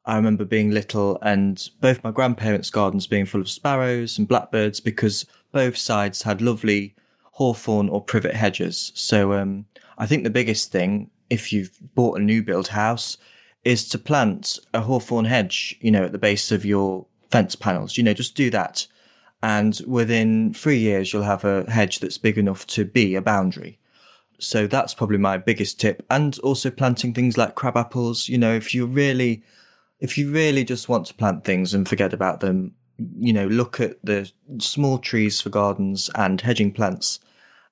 I 0.04 0.16
remember 0.16 0.44
being 0.44 0.70
little 0.70 1.18
and 1.22 1.68
both 1.80 2.04
my 2.04 2.10
grandparents' 2.10 2.70
gardens 2.70 3.06
being 3.06 3.26
full 3.26 3.40
of 3.40 3.50
sparrows 3.50 4.18
and 4.18 4.28
blackbirds 4.28 4.80
because 4.80 5.26
both 5.52 5.76
sides 5.76 6.22
had 6.22 6.40
lovely 6.40 6.94
hawthorn 7.32 7.88
or 7.88 8.02
privet 8.02 8.34
hedges. 8.34 8.92
So 8.94 9.34
um, 9.34 9.66
I 9.98 10.06
think 10.06 10.24
the 10.24 10.30
biggest 10.30 10.72
thing, 10.72 11.10
if 11.28 11.52
you've 11.52 11.78
bought 11.94 12.18
a 12.18 12.22
new 12.22 12.42
build 12.42 12.68
house, 12.68 13.18
is 13.64 13.88
to 13.90 13.98
plant 13.98 14.58
a 14.72 14.80
hawthorn 14.80 15.26
hedge, 15.26 15.76
you 15.80 15.90
know, 15.90 16.04
at 16.04 16.12
the 16.12 16.18
base 16.18 16.50
of 16.50 16.64
your 16.64 17.06
fence 17.30 17.54
panels. 17.54 17.96
You 17.96 18.04
know, 18.04 18.14
just 18.14 18.34
do 18.34 18.50
that. 18.50 18.86
And 19.42 19.80
within 19.86 20.52
three 20.52 20.78
years, 20.78 21.12
you'll 21.12 21.22
have 21.22 21.44
a 21.44 21.70
hedge 21.70 22.00
that's 22.00 22.18
big 22.18 22.36
enough 22.36 22.66
to 22.68 22.84
be 22.84 23.14
a 23.14 23.22
boundary. 23.22 23.78
So 24.38 24.66
that's 24.66 24.94
probably 24.94 25.18
my 25.18 25.38
biggest 25.38 25.80
tip. 25.80 26.04
And 26.10 26.38
also 26.40 26.70
planting 26.70 27.14
things 27.14 27.38
like 27.38 27.54
crab 27.54 27.76
apples. 27.76 28.28
You 28.28 28.38
know, 28.38 28.54
if 28.54 28.74
you 28.74 28.86
really, 28.86 29.42
if 29.98 30.18
you 30.18 30.30
really 30.30 30.64
just 30.64 30.88
want 30.88 31.06
to 31.06 31.14
plant 31.14 31.44
things 31.44 31.72
and 31.72 31.88
forget 31.88 32.12
about 32.12 32.40
them, 32.40 32.74
you 33.18 33.32
know, 33.32 33.46
look 33.46 33.80
at 33.80 33.96
the 34.04 34.30
small 34.58 34.98
trees 34.98 35.40
for 35.40 35.48
gardens 35.48 36.10
and 36.14 36.40
hedging 36.40 36.72
plants 36.72 37.18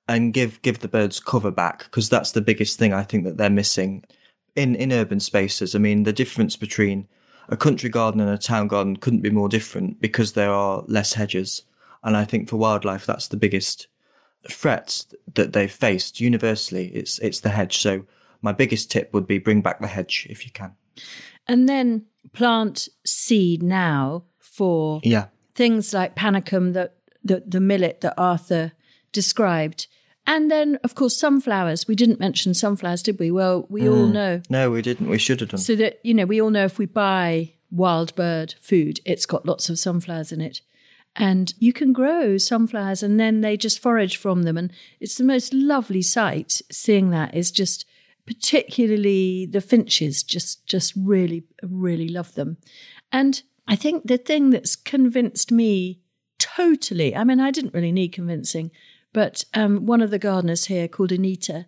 and 0.07 0.33
give, 0.33 0.59
give 0.63 0.79
the 0.79 0.87
birds 0.87 1.19
cover 1.19 1.51
back 1.51 1.83
because 1.83 2.09
that's 2.09 2.31
the 2.31 2.41
biggest 2.41 2.79
thing 2.79 2.93
I 2.93 3.03
think 3.03 3.25
that 3.25 3.37
they're 3.37 3.49
missing 3.49 4.03
in, 4.55 4.75
in 4.75 4.91
urban 4.91 5.19
spaces. 5.19 5.75
I 5.75 5.79
mean, 5.79 6.03
the 6.03 6.13
difference 6.13 6.55
between 6.55 7.07
a 7.49 7.57
country 7.57 7.89
garden 7.89 8.21
and 8.21 8.29
a 8.29 8.37
town 8.37 8.67
garden 8.67 8.97
couldn't 8.97 9.21
be 9.21 9.29
more 9.29 9.49
different 9.49 9.99
because 9.99 10.33
there 10.33 10.51
are 10.51 10.83
less 10.87 11.13
hedges. 11.13 11.63
And 12.03 12.15
I 12.15 12.23
think 12.23 12.47
for 12.47 12.57
wildlife, 12.57 13.05
that's 13.05 13.27
the 13.27 13.37
biggest 13.37 13.87
threat 14.49 15.05
that 15.33 15.53
they've 15.53 15.71
faced 15.71 16.21
universally. 16.21 16.87
It's, 16.93 17.19
it's 17.19 17.41
the 17.41 17.49
hedge. 17.49 17.77
So 17.77 18.05
my 18.41 18.53
biggest 18.53 18.89
tip 18.89 19.13
would 19.13 19.27
be 19.27 19.37
bring 19.37 19.61
back 19.61 19.81
the 19.81 19.87
hedge 19.87 20.27
if 20.29 20.45
you 20.45 20.51
can. 20.51 20.75
And 21.47 21.67
then 21.67 22.05
plant 22.33 22.87
seed 23.05 23.63
now 23.63 24.23
for 24.39 25.01
yeah. 25.03 25.25
things 25.55 25.93
like 25.93 26.15
panicum, 26.15 26.73
that 26.73 26.95
the, 27.23 27.43
the 27.45 27.59
millet 27.59 28.01
that 28.01 28.13
Arthur 28.17 28.73
described. 29.11 29.87
And 30.29 30.51
then, 30.51 30.77
of 30.83 30.93
course, 30.93 31.17
sunflowers. 31.17 31.87
We 31.87 31.95
didn't 31.95 32.19
mention 32.19 32.53
sunflowers, 32.53 33.01
did 33.01 33.17
we? 33.17 33.31
Well, 33.31 33.65
we 33.67 33.81
mm. 33.81 33.91
all 33.91 34.05
know. 34.05 34.41
No, 34.47 34.69
we 34.69 34.83
didn't. 34.83 35.09
We 35.09 35.17
should 35.17 35.39
have 35.39 35.49
done. 35.49 35.59
So 35.59 35.75
that, 35.77 35.99
you 36.03 36.13
know, 36.13 36.25
we 36.25 36.39
all 36.39 36.51
know 36.51 36.65
if 36.65 36.77
we 36.77 36.85
buy 36.85 37.53
wild 37.71 38.13
bird 38.13 38.53
food, 38.61 38.99
it's 39.05 39.25
got 39.25 39.47
lots 39.47 39.69
of 39.69 39.79
sunflowers 39.79 40.31
in 40.31 40.39
it. 40.39 40.61
And 41.15 41.51
you 41.57 41.73
can 41.73 41.93
grow 41.93 42.37
sunflowers 42.37 43.01
and 43.01 43.19
then 43.19 43.41
they 43.41 43.57
just 43.57 43.79
forage 43.79 44.17
from 44.17 44.43
them. 44.43 44.55
And 44.55 44.71
it's 44.99 45.15
the 45.15 45.23
most 45.23 45.51
lovely 45.51 46.03
sight. 46.03 46.61
Seeing 46.71 47.09
that 47.09 47.33
is 47.33 47.49
just 47.49 47.85
particularly 48.29 49.47
the 49.47 49.59
finches 49.59 50.21
just 50.21 50.63
just 50.67 50.93
really 50.95 51.45
really 51.63 52.07
love 52.07 52.35
them 52.35 52.57
and 53.11 53.41
i 53.67 53.75
think 53.75 54.05
the 54.05 54.19
thing 54.19 54.51
that's 54.51 54.75
convinced 54.75 55.51
me 55.51 55.99
totally 56.37 57.15
i 57.15 57.23
mean 57.23 57.39
i 57.39 57.49
didn't 57.49 57.73
really 57.73 57.91
need 57.91 58.09
convincing 58.09 58.69
but 59.13 59.43
um, 59.53 59.85
one 59.85 60.01
of 60.01 60.11
the 60.11 60.19
gardeners 60.19 60.65
here 60.65 60.87
called 60.87 61.11
anita 61.11 61.65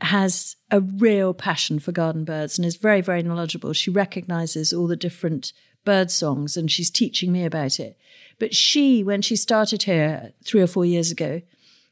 has 0.00 0.56
a 0.70 0.80
real 0.80 1.32
passion 1.32 1.78
for 1.78 1.92
garden 1.92 2.24
birds 2.24 2.58
and 2.58 2.66
is 2.66 2.76
very 2.76 3.00
very 3.00 3.22
knowledgeable 3.22 3.72
she 3.72 3.90
recognizes 3.90 4.72
all 4.72 4.86
the 4.86 4.96
different 4.96 5.52
bird 5.84 6.10
songs 6.10 6.56
and 6.56 6.70
she's 6.70 6.90
teaching 6.90 7.32
me 7.32 7.44
about 7.44 7.78
it 7.78 7.96
but 8.38 8.54
she 8.54 9.02
when 9.02 9.22
she 9.22 9.36
started 9.36 9.84
here 9.84 10.32
three 10.44 10.60
or 10.60 10.66
four 10.66 10.84
years 10.84 11.10
ago 11.10 11.40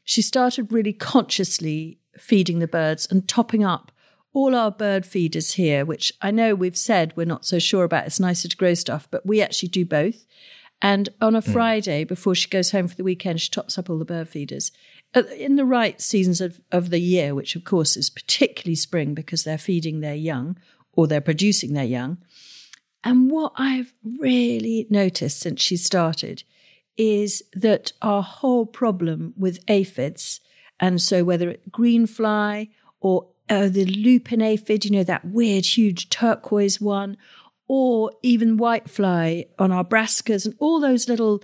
she 0.03 0.21
started 0.21 0.71
really 0.71 0.93
consciously 0.93 1.99
feeding 2.17 2.59
the 2.59 2.67
birds 2.67 3.07
and 3.09 3.27
topping 3.27 3.63
up 3.63 3.91
all 4.33 4.55
our 4.55 4.71
bird 4.71 5.05
feeders 5.05 5.53
here, 5.53 5.85
which 5.85 6.11
I 6.21 6.31
know 6.31 6.55
we've 6.55 6.77
said 6.77 7.13
we're 7.15 7.25
not 7.25 7.45
so 7.45 7.59
sure 7.59 7.83
about, 7.83 8.05
it's 8.05 8.19
nicer 8.19 8.47
to 8.47 8.57
grow 8.57 8.73
stuff, 8.73 9.07
but 9.11 9.25
we 9.25 9.41
actually 9.41 9.69
do 9.69 9.85
both. 9.85 10.25
And 10.81 11.09
on 11.21 11.35
a 11.35 11.41
mm. 11.41 11.53
Friday, 11.53 12.03
before 12.03 12.35
she 12.35 12.49
goes 12.49 12.71
home 12.71 12.87
for 12.87 12.95
the 12.95 13.03
weekend, 13.03 13.41
she 13.41 13.49
tops 13.51 13.77
up 13.77 13.89
all 13.89 13.99
the 13.99 14.05
bird 14.05 14.29
feeders 14.29 14.71
in 15.37 15.55
the 15.55 15.65
right 15.65 15.99
seasons 16.01 16.41
of, 16.41 16.61
of 16.71 16.89
the 16.89 16.99
year, 16.99 17.35
which 17.35 17.55
of 17.55 17.63
course 17.63 17.97
is 17.97 18.09
particularly 18.09 18.75
spring 18.75 19.13
because 19.13 19.43
they're 19.43 19.57
feeding 19.57 19.99
their 19.99 20.15
young 20.15 20.57
or 20.93 21.07
they're 21.07 21.21
producing 21.21 21.73
their 21.73 21.83
young. 21.83 22.17
And 23.03 23.31
what 23.31 23.53
I've 23.57 23.93
really 24.19 24.87
noticed 24.89 25.39
since 25.39 25.61
she 25.61 25.75
started 25.75 26.43
is 26.97 27.43
that 27.53 27.93
our 28.01 28.21
whole 28.21 28.65
problem 28.65 29.33
with 29.37 29.63
aphids, 29.67 30.39
and 30.79 31.01
so 31.01 31.23
whether 31.23 31.49
it's 31.49 31.67
green 31.71 32.05
fly 32.05 32.69
or 32.99 33.27
uh, 33.49 33.67
the 33.67 33.85
lupin 33.85 34.41
aphid, 34.41 34.85
you 34.85 34.91
know, 34.91 35.03
that 35.03 35.25
weird, 35.25 35.65
huge 35.65 36.09
turquoise 36.09 36.79
one, 36.79 37.17
or 37.73 38.11
even 38.21 38.57
whitefly 38.57 39.45
on 39.57 39.71
our 39.71 39.85
brassicas 39.85 40.45
and 40.45 40.53
all 40.59 40.81
those 40.81 41.07
little 41.07 41.41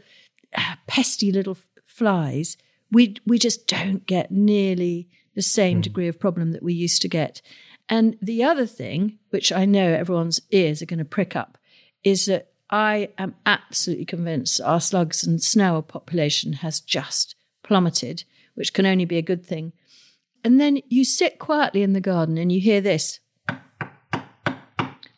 uh, 0.53 0.75
pesty 0.85 1.31
little 1.31 1.57
flies, 1.85 2.57
we, 2.91 3.15
we 3.25 3.39
just 3.39 3.65
don't 3.65 4.05
get 4.05 4.29
nearly 4.29 5.07
the 5.35 5.41
same 5.41 5.79
mm. 5.79 5.83
degree 5.83 6.09
of 6.09 6.19
problem 6.19 6.51
that 6.51 6.61
we 6.61 6.73
used 6.73 7.01
to 7.01 7.07
get. 7.07 7.41
And 7.87 8.17
the 8.21 8.43
other 8.43 8.65
thing, 8.65 9.19
which 9.29 9.53
I 9.53 9.63
know 9.63 9.93
everyone's 9.93 10.41
ears 10.51 10.81
are 10.81 10.85
going 10.85 10.99
to 10.99 11.05
prick 11.05 11.33
up, 11.33 11.57
is 12.03 12.25
that 12.25 12.51
I 12.69 13.07
am 13.17 13.35
absolutely 13.45 14.03
convinced 14.03 14.59
our 14.59 14.81
slugs 14.81 15.25
and 15.25 15.41
snail 15.41 15.81
population 15.81 16.51
has 16.51 16.81
just 16.81 17.37
plummeted, 17.63 18.25
which 18.53 18.73
can 18.73 18.85
only 18.85 19.05
be 19.05 19.17
a 19.17 19.21
good 19.21 19.45
thing. 19.45 19.71
And 20.43 20.59
then 20.59 20.81
you 20.89 21.05
sit 21.05 21.39
quietly 21.39 21.83
in 21.83 21.93
the 21.93 22.01
garden 22.01 22.37
and 22.37 22.51
you 22.51 22.59
hear 22.59 22.81
this. 22.81 23.21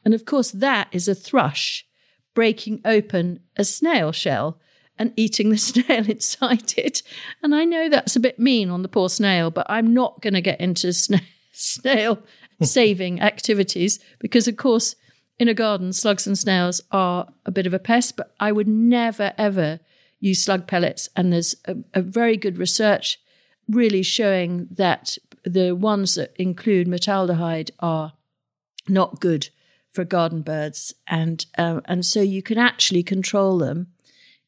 And 0.09 0.15
of 0.15 0.25
course, 0.25 0.49
that 0.49 0.87
is 0.91 1.07
a 1.07 1.13
thrush 1.13 1.85
breaking 2.33 2.81
open 2.83 3.41
a 3.57 3.63
snail 3.63 4.11
shell 4.11 4.59
and 4.97 5.13
eating 5.15 5.51
the 5.51 5.57
snail 5.69 6.09
inside 6.09 6.73
it. 6.77 7.03
And 7.43 7.53
I 7.53 7.63
know 7.63 7.89
that's 7.89 8.15
a 8.15 8.19
bit 8.19 8.39
mean 8.39 8.71
on 8.71 8.81
the 8.81 8.87
poor 8.87 9.07
snail, 9.07 9.51
but 9.51 9.67
I'm 9.69 9.93
not 9.93 10.19
going 10.19 10.33
to 10.33 10.41
get 10.41 10.59
into 10.59 10.87
sna- 10.87 11.21
snail 11.51 12.23
saving 12.59 13.21
activities 13.21 13.99
because, 14.17 14.47
of 14.47 14.57
course, 14.57 14.95
in 15.37 15.47
a 15.47 15.53
garden, 15.53 15.93
slugs 15.93 16.25
and 16.25 16.35
snails 16.35 16.81
are 16.89 17.27
a 17.45 17.51
bit 17.51 17.67
of 17.67 17.75
a 17.75 17.77
pest, 17.77 18.17
but 18.17 18.33
I 18.39 18.51
would 18.51 18.67
never, 18.67 19.33
ever 19.37 19.79
use 20.19 20.43
slug 20.43 20.65
pellets. 20.65 21.07
And 21.15 21.31
there's 21.31 21.53
a, 21.65 21.75
a 21.93 22.01
very 22.01 22.35
good 22.35 22.57
research 22.57 23.19
really 23.67 24.01
showing 24.01 24.69
that 24.71 25.19
the 25.43 25.73
ones 25.73 26.15
that 26.15 26.33
include 26.39 26.87
metaldehyde 26.87 27.69
are 27.79 28.13
not 28.87 29.19
good 29.19 29.49
for 29.91 30.03
garden 30.05 30.41
birds, 30.41 30.93
and 31.07 31.45
uh, 31.57 31.81
and 31.85 32.05
so 32.05 32.21
you 32.21 32.41
can 32.41 32.57
actually 32.57 33.03
control 33.03 33.57
them 33.57 33.87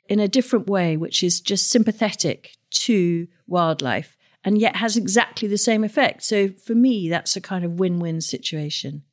in 0.08 0.20
a 0.20 0.28
different 0.28 0.68
way, 0.68 0.98
which 0.98 1.24
is 1.24 1.40
just 1.40 1.70
sympathetic 1.70 2.58
to 2.70 3.28
wildlife, 3.48 4.18
and 4.44 4.58
yet 4.58 4.76
has 4.78 4.98
exactly 4.98 5.48
the 5.48 5.58
same 5.58 5.84
effect. 5.84 6.24
So 6.24 6.50
for 6.50 6.76
me, 6.76 7.10
that's 7.10 7.36
a 7.36 7.42
kind 7.42 7.66
of 7.66 7.80
win-win 7.80 8.22
situation. 8.22 9.04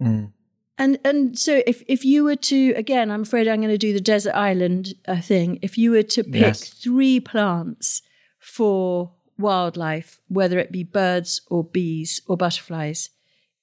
Mm. 0.00 0.32
And 0.78 0.98
and 1.04 1.38
so 1.38 1.62
if 1.66 1.82
if 1.86 2.04
you 2.04 2.24
were 2.24 2.36
to 2.36 2.72
again, 2.76 3.10
I'm 3.10 3.22
afraid 3.22 3.48
I'm 3.48 3.60
going 3.60 3.68
to 3.68 3.78
do 3.78 3.92
the 3.92 4.00
desert 4.00 4.34
island 4.34 4.94
uh, 5.08 5.20
thing. 5.20 5.58
If 5.62 5.78
you 5.78 5.90
were 5.90 6.02
to 6.02 6.22
pick 6.22 6.42
yes. 6.42 6.68
three 6.68 7.18
plants 7.18 8.02
for 8.38 9.12
wildlife, 9.38 10.20
whether 10.28 10.58
it 10.58 10.72
be 10.72 10.82
birds 10.82 11.40
or 11.48 11.64
bees 11.64 12.20
or 12.26 12.36
butterflies, 12.36 13.10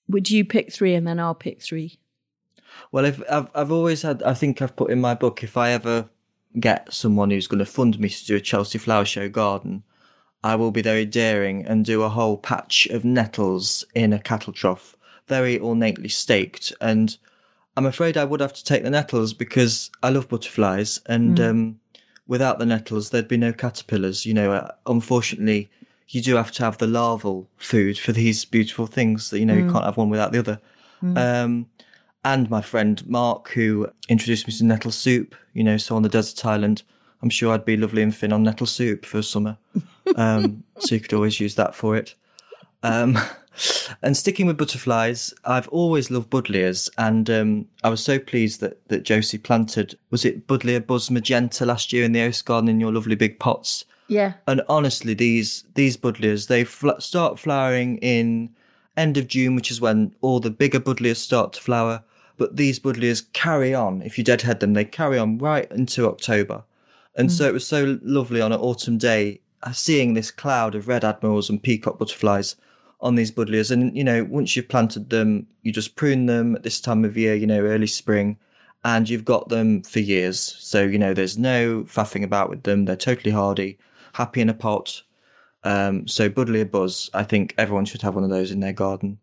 would 0.08 0.30
you 0.30 0.46
pick 0.46 0.72
three 0.72 0.94
and 0.96 1.08
then 1.08 1.20
I'll 1.20 1.36
pick 1.36 1.62
three? 1.62 2.00
Well, 2.92 3.06
if 3.06 3.22
I've 3.30 3.48
I've 3.54 3.72
always 3.72 4.02
had, 4.02 4.24
I 4.24 4.34
think 4.34 4.62
I've 4.62 4.76
put 4.76 4.92
in 4.92 5.02
my 5.02 5.14
book, 5.14 5.44
if 5.44 5.58
I 5.58 5.72
ever 5.72 6.10
get 6.60 6.94
someone 6.94 7.32
who's 7.32 7.48
going 7.48 7.60
to 7.60 7.66
fund 7.66 8.00
me 8.00 8.10
to 8.10 8.26
do 8.26 8.36
a 8.36 8.42
Chelsea 8.42 8.78
Flower 8.78 9.06
Show 9.06 9.30
garden, 9.30 9.84
I 10.44 10.56
will 10.56 10.72
be 10.72 10.82
very 10.82 11.06
daring 11.06 11.66
and 11.66 11.86
do 11.86 12.04
a 12.04 12.10
whole 12.10 12.38
patch 12.38 12.88
of 12.88 13.06
nettles 13.06 13.86
in 13.96 14.14
a 14.14 14.20
cattle 14.20 14.54
trough, 14.54 14.96
very 15.28 15.58
ornately 15.58 16.10
staked. 16.10 16.74
And 16.82 17.18
I'm 17.78 17.86
afraid 17.86 18.18
I 18.18 18.26
would 18.26 18.42
have 18.42 18.54
to 18.54 18.64
take 18.64 18.84
the 18.84 18.90
nettles 18.90 19.34
because 19.34 19.90
I 20.02 20.10
love 20.10 20.30
butterflies 20.30 21.00
and 21.06 21.38
mm. 21.38 21.50
um, 21.50 21.80
without 22.28 22.60
the 22.60 22.66
nettles, 22.66 23.10
there'd 23.10 23.28
be 23.28 23.38
no 23.38 23.54
caterpillars. 23.54 24.26
You 24.26 24.34
know, 24.34 24.52
uh, 24.52 24.72
unfortunately, 24.86 25.70
you 26.14 26.22
do 26.22 26.36
have 26.36 26.52
to 26.52 26.64
have 26.64 26.78
the 26.78 26.88
larval 26.88 27.50
food 27.58 27.98
for 27.98 28.12
these 28.12 28.46
beautiful 28.46 28.86
things. 28.86 29.32
That 29.32 29.40
you 29.40 29.46
know, 29.46 29.56
mm. 29.56 29.66
you 29.66 29.72
can't 29.72 29.84
have 29.84 29.98
one 29.98 30.10
without 30.10 30.32
the 30.32 30.40
other. 30.40 30.62
Mm. 31.04 31.18
Um, 31.18 31.66
and 32.24 32.50
my 32.50 32.62
friend 32.62 33.06
Mark, 33.08 33.50
who 33.50 33.90
introduced 34.08 34.48
me 34.48 34.54
to 34.54 34.64
nettle 34.64 34.92
soup. 34.92 35.36
You 35.54 35.64
know, 35.64 35.78
so 35.78 35.96
on 35.96 36.04
the 36.04 36.10
desert 36.10 36.46
island, 36.46 36.84
I'm 37.22 37.30
sure 37.30 37.54
I'd 37.54 37.66
be 37.66 37.78
lovely 37.78 38.04
and 38.04 38.16
thin 38.16 38.32
on 38.32 38.44
nettle 38.44 38.68
soup 38.68 39.06
for 39.06 39.22
summer. 39.22 39.58
um, 40.16 40.64
so 40.78 40.96
you 40.96 41.02
could 41.02 41.14
always 41.14 41.40
use 41.40 41.56
that 41.56 41.74
for 41.74 41.96
it. 41.96 42.14
Um, 42.84 43.18
and 44.04 44.16
sticking 44.16 44.46
with 44.46 44.58
butterflies, 44.58 45.34
I've 45.46 45.68
always 45.70 46.12
loved 46.12 46.30
buddleias, 46.30 46.90
and 46.98 47.30
um, 47.30 47.66
I 47.84 47.90
was 47.90 48.04
so 48.04 48.20
pleased 48.20 48.62
that 48.62 48.88
that 48.90 49.04
Josie 49.04 49.40
planted 49.40 49.98
was 50.12 50.26
it 50.26 50.46
buddleia 50.46 50.86
buzz 50.86 51.10
magenta 51.10 51.66
last 51.66 51.92
year 51.92 52.04
in 52.04 52.12
the 52.12 52.20
house 52.20 52.44
garden 52.44 52.70
in 52.70 52.80
your 52.80 52.94
lovely 52.94 53.16
big 53.16 53.40
pots. 53.40 53.86
Yeah. 54.14 54.34
And 54.46 54.62
honestly, 54.70 55.14
these 55.14 55.64
these 55.74 55.98
buddleias 55.98 56.48
they 56.48 56.64
fl- 56.64 57.00
start 57.00 57.40
flowering 57.40 57.98
in 57.98 58.56
end 58.96 59.18
of 59.18 59.28
June, 59.28 59.56
which 59.56 59.72
is 59.72 59.82
when 59.82 60.14
all 60.22 60.40
the 60.40 60.52
bigger 60.52 60.80
buddleias 60.80 61.18
start 61.18 61.54
to 61.54 61.62
flower. 61.62 62.04
But 62.38 62.56
these 62.58 62.80
buddleias 62.80 63.32
carry 63.34 63.74
on. 63.74 64.02
If 64.02 64.18
you 64.18 64.24
deadhead 64.24 64.60
them, 64.60 64.74
they 64.74 64.86
carry 64.86 65.18
on 65.18 65.38
right 65.38 65.70
into 65.72 66.08
October. 66.08 66.64
And 67.16 67.32
so 67.32 67.48
it 67.48 67.54
was 67.54 67.68
so 67.68 68.00
lovely 68.02 68.42
on 68.42 68.52
an 68.52 68.60
autumn 68.60 68.98
day 68.98 69.40
uh, 69.62 69.72
seeing 69.72 70.14
this 70.14 70.32
cloud 70.32 70.74
of 70.76 70.88
red 70.88 71.06
admirals 71.06 71.50
and 71.50 71.62
peacock 71.62 72.00
butterflies 72.00 72.56
on 73.02 73.16
these 73.16 73.32
buddleias. 73.32 73.70
And, 73.70 73.96
you 73.96 74.04
know, 74.04 74.24
once 74.24 74.56
you've 74.56 74.68
planted 74.68 75.10
them, 75.12 75.48
you 75.62 75.72
just 75.72 75.96
prune 75.96 76.26
them 76.26 76.56
at 76.56 76.64
this 76.64 76.82
time 76.82 77.06
of 77.06 77.16
year, 77.16 77.36
you 77.36 77.46
know, 77.46 77.62
early 77.62 77.88
spring, 77.88 78.38
and 78.84 79.08
you've 79.08 79.26
got 79.26 79.50
them 79.50 79.84
for 79.84 80.00
years. 80.00 80.40
So, 80.40 80.82
you 80.84 80.98
know, 80.98 81.14
there's 81.14 81.38
no 81.38 81.84
faffing 81.84 82.24
about 82.24 82.50
with 82.50 82.64
them. 82.64 82.86
They're 82.86 82.96
totally 82.96 83.32
hardy, 83.32 83.78
happy 84.14 84.42
in 84.42 84.50
a 84.50 84.54
pot. 84.54 85.04
Um, 85.64 86.08
so 86.08 86.30
Buddleia 86.30 86.70
Buzz, 86.70 87.10
I 87.14 87.24
think 87.24 87.54
everyone 87.58 87.86
should 87.86 88.02
have 88.02 88.16
one 88.16 88.24
of 88.24 88.30
those 88.30 88.52
in 88.52 88.60
their 88.60 88.74
garden. 88.74 89.20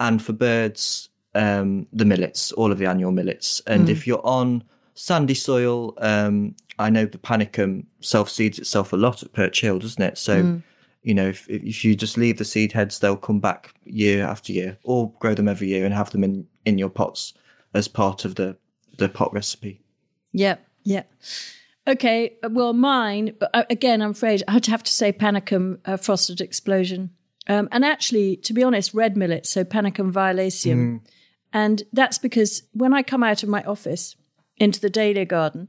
And 0.00 0.22
for 0.22 0.32
birds, 0.32 1.08
um, 1.34 1.86
the 1.92 2.04
millets, 2.04 2.52
all 2.52 2.72
of 2.72 2.78
the 2.78 2.86
annual 2.86 3.12
millets. 3.12 3.60
And 3.66 3.88
if 3.88 4.06
you're 4.06 4.24
on 4.26 4.64
sandy 4.94 5.34
soil, 5.34 5.94
um, 5.98 6.54
I 6.78 6.90
know 6.90 7.06
the 7.06 7.18
panicum 7.18 7.86
self 8.00 8.28
seeds 8.30 8.58
itself 8.58 8.92
a 8.92 8.96
lot 8.96 9.22
at 9.22 9.32
Perch 9.32 9.60
Hill, 9.60 9.78
doesn't 9.78 10.02
it? 10.02 10.18
So, 10.18 10.60
you 11.02 11.14
know, 11.14 11.28
if, 11.28 11.48
if 11.48 11.84
you 11.84 11.94
just 11.94 12.16
leave 12.16 12.38
the 12.38 12.44
seed 12.44 12.72
heads, 12.72 12.98
they'll 12.98 13.16
come 13.16 13.38
back 13.40 13.74
year 13.84 14.24
after 14.24 14.52
year, 14.52 14.78
or 14.82 15.12
grow 15.20 15.34
them 15.34 15.48
every 15.48 15.68
year 15.68 15.84
and 15.84 15.94
have 15.94 16.10
them 16.10 16.24
in, 16.24 16.46
in 16.64 16.78
your 16.78 16.88
pots 16.88 17.34
as 17.72 17.88
part 17.88 18.24
of 18.24 18.34
the, 18.34 18.56
the 18.96 19.08
pot 19.08 19.32
recipe. 19.32 19.80
Yep, 20.32 20.66
yep. 20.84 21.12
Okay, 21.86 22.38
well, 22.48 22.72
mine, 22.72 23.34
uh, 23.52 23.64
again, 23.68 24.00
I'm 24.00 24.12
afraid 24.12 24.42
I'd 24.48 24.66
have 24.66 24.82
to 24.82 24.92
say 24.92 25.12
Panicum 25.12 25.80
uh, 25.84 25.96
frosted 25.98 26.40
explosion. 26.40 27.10
Um, 27.46 27.68
and 27.72 27.84
actually, 27.84 28.36
to 28.36 28.54
be 28.54 28.62
honest, 28.62 28.94
red 28.94 29.16
millet, 29.16 29.44
so 29.44 29.64
Panicum 29.64 30.10
violaceum. 30.10 31.02
And 31.52 31.82
that's 31.92 32.18
because 32.18 32.62
when 32.72 32.94
I 32.94 33.02
come 33.02 33.22
out 33.22 33.42
of 33.42 33.48
my 33.48 33.62
office 33.64 34.16
into 34.56 34.80
the 34.80 34.88
dahlia 34.88 35.26
garden, 35.26 35.68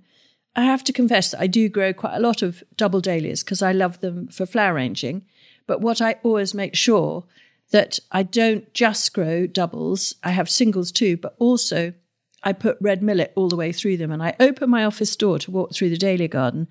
I 0.56 0.64
have 0.64 0.86
to 0.86 0.94
confess 0.94 1.32
that 1.32 1.42
I 1.42 1.48
do 1.48 1.68
grow 1.68 1.92
quite 1.92 2.16
a 2.16 2.22
lot 2.22 2.42
of 2.42 2.64
double 2.78 3.02
dahlias 3.02 3.44
because 3.44 3.62
I 3.62 3.74
love 3.74 4.00
them 4.00 4.30
for 4.30 4.46
flower 4.46 4.76
arranging. 4.76 5.26
But 5.68 5.82
what 5.82 6.02
I 6.02 6.16
always 6.24 6.54
make 6.54 6.76
sure 6.76 7.26
that 7.72 8.00
I 8.12 8.24
don't 8.24 8.74
just 8.74 9.14
grow 9.14 9.48
doubles, 9.48 10.16
I 10.24 10.32
have 10.32 10.50
singles 10.50 10.94
too, 10.94 11.18
but 11.18 11.36
also 11.40 11.94
I 12.46 12.54
put 12.54 12.78
red 12.80 13.02
millet 13.02 13.34
all 13.36 13.50
the 13.50 13.56
way 13.56 13.72
through 13.72 13.98
them. 13.98 14.12
And 14.12 14.24
I 14.24 14.36
open 14.40 14.70
my 14.70 14.86
office 14.86 15.16
door 15.16 15.40
to 15.40 15.52
walk 15.52 15.74
through 15.74 15.90
the 15.90 15.98
dahlia 15.98 16.28
garden. 16.28 16.68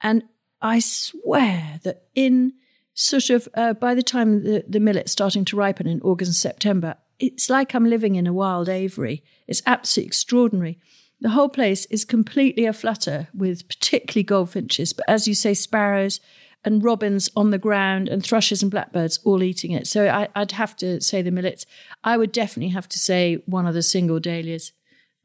And 0.00 0.24
I 0.62 0.80
swear 0.80 1.78
that 1.84 2.06
in 2.14 2.54
sort 2.94 3.30
of 3.30 3.48
uh, 3.54 3.74
by 3.74 3.94
the 3.94 4.02
time 4.02 4.42
the, 4.42 4.64
the 4.66 4.80
millet's 4.80 5.12
starting 5.12 5.44
to 5.46 5.56
ripen 5.56 5.86
in 5.86 6.00
August 6.02 6.30
and 6.30 6.36
September, 6.36 6.96
it's 7.18 7.50
like 7.50 7.74
I'm 7.74 7.84
living 7.84 8.16
in 8.16 8.26
a 8.26 8.32
wild 8.32 8.68
aviary. 8.68 9.22
It's 9.46 9.62
absolutely 9.66 10.08
extraordinary. 10.08 10.78
The 11.20 11.30
whole 11.30 11.50
place 11.50 11.84
is 11.86 12.06
completely 12.06 12.64
aflutter 12.64 13.28
with 13.34 13.68
particularly 13.68 14.24
goldfinches, 14.24 14.94
but 14.94 15.04
as 15.06 15.28
you 15.28 15.34
say, 15.34 15.52
sparrows 15.52 16.18
and 16.64 16.82
robins 16.82 17.28
on 17.36 17.50
the 17.50 17.58
ground 17.58 18.08
and 18.08 18.24
thrushes 18.24 18.62
and 18.62 18.70
blackbirds 18.70 19.18
all 19.24 19.42
eating 19.42 19.72
it. 19.72 19.86
So 19.86 20.08
I, 20.08 20.28
I'd 20.34 20.52
have 20.52 20.76
to 20.76 21.00
say 21.00 21.20
the 21.20 21.30
millets. 21.30 21.66
I 22.04 22.16
would 22.16 22.32
definitely 22.32 22.70
have 22.70 22.88
to 22.88 22.98
say 22.98 23.42
one 23.46 23.66
of 23.66 23.74
the 23.74 23.82
single 23.82 24.20
dahlias, 24.20 24.72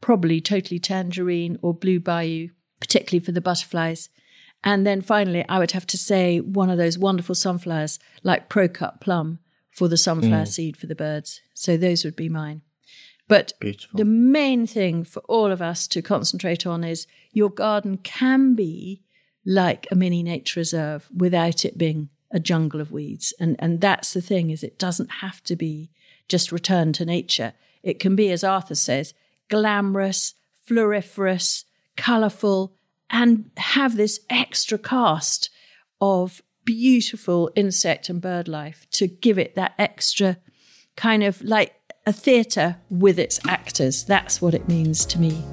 probably 0.01 0.41
totally 0.41 0.79
tangerine 0.79 1.58
or 1.62 1.73
blue 1.73 1.99
bayou, 1.99 2.49
particularly 2.79 3.23
for 3.23 3.31
the 3.31 3.41
butterflies. 3.41 4.10
And 4.63 4.86
then 4.86 5.01
finally, 5.01 5.45
I 5.47 5.60
would 5.60 5.71
have 5.71 5.88
to 5.88 5.97
say 5.97 6.39
one 6.39 6.69
of 6.69 6.77
those 6.77 6.97
wonderful 6.97 7.36
sunflowers 7.36 7.99
like 8.23 8.49
Procut 8.49 8.99
plum 8.99 9.39
for 9.71 9.88
the 9.88 9.97
sunflower 9.97 10.43
mm. 10.43 10.47
seed 10.47 10.77
for 10.77 10.88
the 10.88 10.95
birds. 10.95 11.41
So 11.53 11.77
those 11.77 12.03
would 12.03 12.15
be 12.15 12.29
mine. 12.29 12.62
But 13.27 13.53
Beautiful. 13.60 13.97
the 13.97 14.05
main 14.05 14.67
thing 14.67 15.03
for 15.03 15.19
all 15.21 15.51
of 15.51 15.62
us 15.62 15.88
to 15.89 16.01
concentrate 16.01 16.65
on 16.65 16.84
is 16.84 17.08
your 17.31 17.49
garden 17.49 17.97
can 17.97 18.55
be 18.55 19.01
like 19.45 19.88
a 19.91 19.95
mini 19.95 20.23
nature 20.23 20.60
reserve 20.60 21.10
without 21.15 21.65
it 21.65 21.77
being 21.77 22.10
a 22.31 22.39
jungle 22.39 22.81
of 22.81 22.91
weeds. 22.91 23.34
And 23.39 23.55
and 23.60 23.81
that's 23.81 24.13
the 24.13 24.21
thing 24.21 24.49
is 24.49 24.63
it 24.63 24.79
doesn't 24.79 25.12
have 25.21 25.43
to 25.43 25.55
be 25.55 25.91
just 26.27 26.51
return 26.51 26.93
to 26.93 27.05
nature. 27.05 27.53
It 27.84 27.99
can 27.99 28.15
be, 28.15 28.31
as 28.31 28.43
Arthur 28.43 28.75
says, 28.75 29.13
glamorous, 29.49 30.34
floriferous, 30.67 31.65
colourful, 31.95 32.73
and 33.10 33.51
have 33.58 33.95
this 33.95 34.19
extra 34.29 34.77
cast 34.77 35.49
of 36.01 36.41
beautiful 36.65 37.51
insect 37.55 38.10
and 38.10 38.21
bird 38.21 38.47
life 38.47 38.88
to 38.91 39.08
give 39.08 39.38
it 39.38 39.55
that 39.55 39.73
extra 39.77 40.38
kind 40.95 41.23
of 41.23 41.41
like 41.43 41.75
a 42.05 42.13
theatre 42.13 42.77
with 42.89 43.19
its 43.19 43.39
actors. 43.47 44.03
That's 44.03 44.41
what 44.41 44.53
it 44.53 44.67
means 44.67 45.05
to 45.08 45.19
me. 45.19 45.43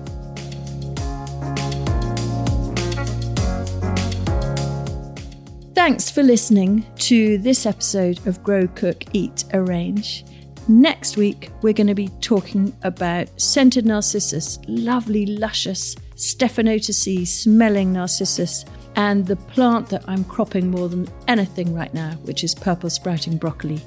Thanks 5.74 6.11
for 6.11 6.22
listening 6.22 6.87
to 6.98 7.38
this 7.38 7.66
episode 7.66 8.24
of 8.26 8.42
Grow, 8.44 8.68
Cook, 8.68 9.05
Eat, 9.12 9.44
Arrange. 9.52 10.24
Next 10.68 11.16
week, 11.16 11.51
we're 11.62 11.72
going 11.72 11.88
to 11.88 11.94
be 11.94 12.07
talking 12.20 12.72
about 12.85 13.29
scented 13.40 13.85
narcissus, 13.85 14.61
lovely, 14.68 15.27
luscious, 15.27 15.96
Stephanotis 16.14 17.27
smelling 17.27 17.92
narcissus, 17.92 18.64
and 18.94 19.27
the 19.27 19.35
plant 19.35 19.88
that 19.88 20.05
I'm 20.07 20.22
cropping 20.22 20.70
more 20.70 20.88
than 20.88 21.09
anything 21.27 21.75
right 21.75 21.92
now, 21.92 22.12
which 22.22 22.44
is 22.44 22.55
purple 22.55 22.90
sprouting 22.90 23.38
broccoli. 23.38 23.81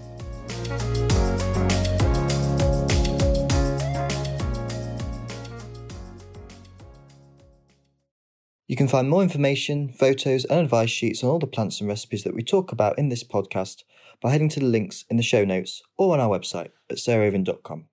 You 8.68 8.76
can 8.76 8.90
find 8.90 9.10
more 9.10 9.24
information, 9.24 9.94
photos, 9.94 10.44
and 10.44 10.60
advice 10.60 10.90
sheets 10.90 11.24
on 11.24 11.30
all 11.30 11.40
the 11.40 11.48
plants 11.48 11.80
and 11.80 11.88
recipes 11.88 12.26
that 12.26 12.36
we 12.36 12.44
talk 12.44 12.74
about 12.74 13.00
in 13.00 13.08
this 13.08 13.24
podcast 13.24 13.84
by 14.22 14.32
heading 14.32 14.50
to 14.50 14.60
the 14.60 14.66
links 14.66 15.06
in 15.10 15.18
the 15.18 15.24
show 15.24 15.46
notes 15.46 15.82
or 15.98 16.14
on 16.14 16.20
our 16.20 16.30
website 16.30 16.72
at 16.90 16.98
sarahraven.com. 16.98 17.86